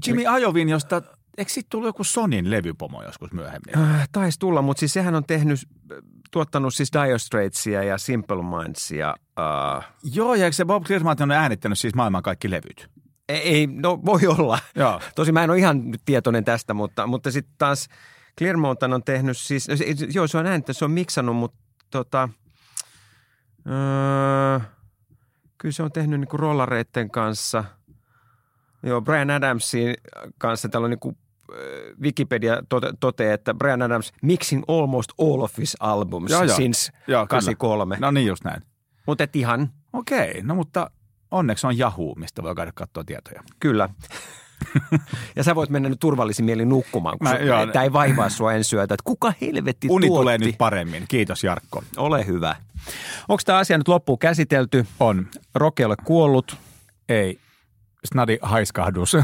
Jimmy 0.07 0.23
Eli, 0.23 0.41
Iovin, 0.41 0.69
josta 0.69 1.01
Eikö 1.37 1.51
siitä 1.51 1.67
tullut 1.69 1.87
joku 1.87 2.03
Sonin 2.03 2.51
levypomo 2.51 3.03
joskus 3.03 3.33
myöhemmin? 3.33 3.77
Äh, 3.77 4.09
taisi 4.11 4.39
tulla, 4.39 4.61
mutta 4.61 4.79
siis 4.79 4.93
sehän 4.93 5.15
on 5.15 5.25
tehnyt, 5.25 5.59
tuottanut 6.31 6.73
siis 6.73 6.89
Dire 6.93 7.19
Straitsia 7.19 7.83
ja 7.83 7.97
Simple 7.97 8.43
Mindsia. 8.43 9.15
Uh... 9.39 9.83
Joo, 10.13 10.35
ja 10.35 10.45
eikö 10.45 10.55
se 10.55 10.65
Bob 10.65 10.83
Clearmountain 10.83 11.31
on 11.31 11.37
äänittänyt 11.37 11.79
siis 11.79 11.95
maailman 11.95 12.23
kaikki 12.23 12.51
levyt? 12.51 12.89
Ei, 13.29 13.41
ei 13.41 13.67
no 13.67 13.99
voi 14.05 14.27
olla. 14.27 14.59
Joo. 14.75 15.01
Tosi 15.15 15.31
mä 15.31 15.43
en 15.43 15.49
ole 15.49 15.57
ihan 15.57 15.83
tietoinen 16.05 16.43
tästä, 16.43 16.73
mutta, 16.73 17.07
mutta 17.07 17.31
sitten 17.31 17.55
taas 17.57 17.87
Clearmount 18.37 18.83
on 18.83 19.03
tehnyt 19.03 19.37
siis, 19.37 19.67
joo 20.13 20.27
se 20.27 20.37
on 20.37 20.47
äänittänyt, 20.47 20.77
se 20.77 20.85
on 20.85 20.91
miksannut, 20.91 21.35
mutta 21.35 21.57
tota, 21.95 22.29
öö, 23.67 24.59
kyllä 25.57 25.71
se 25.71 25.83
on 25.83 25.91
tehnyt 25.91 26.19
niin 26.19 26.39
rollareiden 26.39 27.11
kanssa. 27.11 27.63
Joo, 28.83 29.01
Brian 29.01 29.29
Adamsin 29.29 29.93
kanssa 30.37 30.69
täällä 30.69 30.85
on 30.85 30.89
niin 30.89 30.99
kuin 30.99 31.17
Wikipedia 32.01 32.63
tote, 32.69 32.93
toteaa, 32.99 33.33
että 33.33 33.53
Brian 33.53 33.81
Adams 33.81 34.13
mixing 34.21 34.63
almost 34.67 35.11
all 35.19 35.41
of 35.41 35.57
his 35.57 35.77
albums 35.79 36.31
joo, 36.31 36.43
joo. 36.43 36.55
since 36.55 36.91
joo, 37.07 37.27
83. 37.27 37.97
No 37.99 38.11
niin 38.11 38.27
just 38.27 38.43
näin. 38.43 38.61
Mutta 39.07 39.27
ihan. 39.33 39.69
Okei, 39.93 40.29
okay, 40.29 40.41
no 40.43 40.55
mutta 40.55 40.91
onneksi 41.31 41.67
on 41.67 41.79
Yahoo, 41.79 42.15
mistä 42.15 42.43
voi 42.43 42.55
käydä 42.55 42.71
katsoa 42.75 43.03
tietoja. 43.03 43.43
Kyllä 43.59 43.89
ja 45.35 45.43
sä 45.43 45.55
voit 45.55 45.69
mennä 45.69 45.89
nyt 45.89 45.99
turvallisin 45.99 46.45
mielin 46.45 46.69
nukkumaan, 46.69 47.17
kun 47.17 47.27
Mä, 47.27 47.35
joo, 47.35 47.65
tämä 47.67 47.83
ei 47.83 47.93
vaivaa 47.93 48.29
sua 48.29 48.53
ensi 48.53 48.69
syötä. 48.69 48.93
Että 48.93 49.03
kuka 49.03 49.33
helvetti 49.41 49.87
Uni 49.89 50.07
tuotti? 50.07 50.21
tulee 50.21 50.37
nyt 50.37 50.57
paremmin. 50.57 51.05
Kiitos 51.07 51.43
Jarkko. 51.43 51.83
Ole 51.97 52.25
hyvä. 52.27 52.55
Onko 53.27 53.41
tämä 53.45 53.57
asia 53.57 53.77
nyt 53.77 53.87
loppuun 53.87 54.19
käsitelty? 54.19 54.85
On. 54.99 55.27
Roke 55.55 55.85
ole 55.85 55.95
kuollut? 56.03 56.57
Ei. 57.09 57.39
Snadi 58.05 58.37
haiskahdus. 58.41 59.17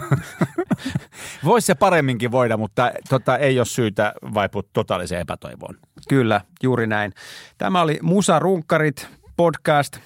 Voisi 1.45 1.65
se 1.65 1.75
paremminkin 1.75 2.31
voida, 2.31 2.57
mutta 2.57 2.91
tota, 3.09 3.37
ei 3.37 3.59
ole 3.59 3.65
syytä 3.65 4.13
vaipua 4.33 4.63
totaaliseen 4.73 5.21
epätoivoon. 5.21 5.75
Kyllä, 6.09 6.41
juuri 6.63 6.87
näin. 6.87 7.13
Tämä 7.57 7.81
oli 7.81 7.99
Musa 8.01 8.39
Runkkarit 8.39 9.07
podcast, 9.37 9.95
äh, 9.95 10.01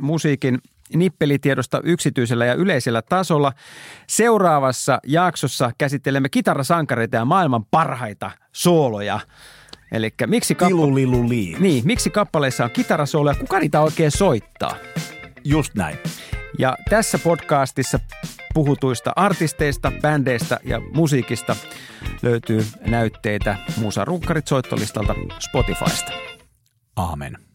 musiikin 0.00 0.58
nippelitiedosta 0.94 1.80
yksityisellä 1.84 2.46
ja 2.46 2.54
yleisellä 2.54 3.02
tasolla. 3.02 3.52
Seuraavassa 4.06 4.98
jaksossa 5.06 5.70
käsittelemme 5.78 6.28
kitarasankareita 6.28 7.16
ja 7.16 7.24
maailman 7.24 7.64
parhaita 7.64 8.30
sooloja. 8.52 9.20
Eli 9.92 10.14
miksi, 10.26 10.54
kappa- 10.54 10.76
niin, 11.58 11.86
miksi 11.86 12.10
kappaleissa 12.10 12.64
on 12.64 12.70
kitarasooloja, 12.70 13.34
kuka 13.34 13.58
niitä 13.58 13.80
oikein 13.80 14.10
soittaa? 14.10 14.76
Just 15.44 15.74
näin. 15.74 15.98
Ja 16.58 16.76
tässä 16.90 17.18
podcastissa 17.18 18.00
puhutuista 18.54 19.12
artisteista, 19.16 19.92
bändeistä 20.02 20.60
ja 20.64 20.80
musiikista 20.80 21.56
löytyy 22.22 22.66
näytteitä 22.86 23.56
Musa 23.76 24.04
Runkkarit 24.04 24.46
soittolistalta 24.46 25.14
Spotifysta. 25.38 26.12
Aamen. 26.96 27.47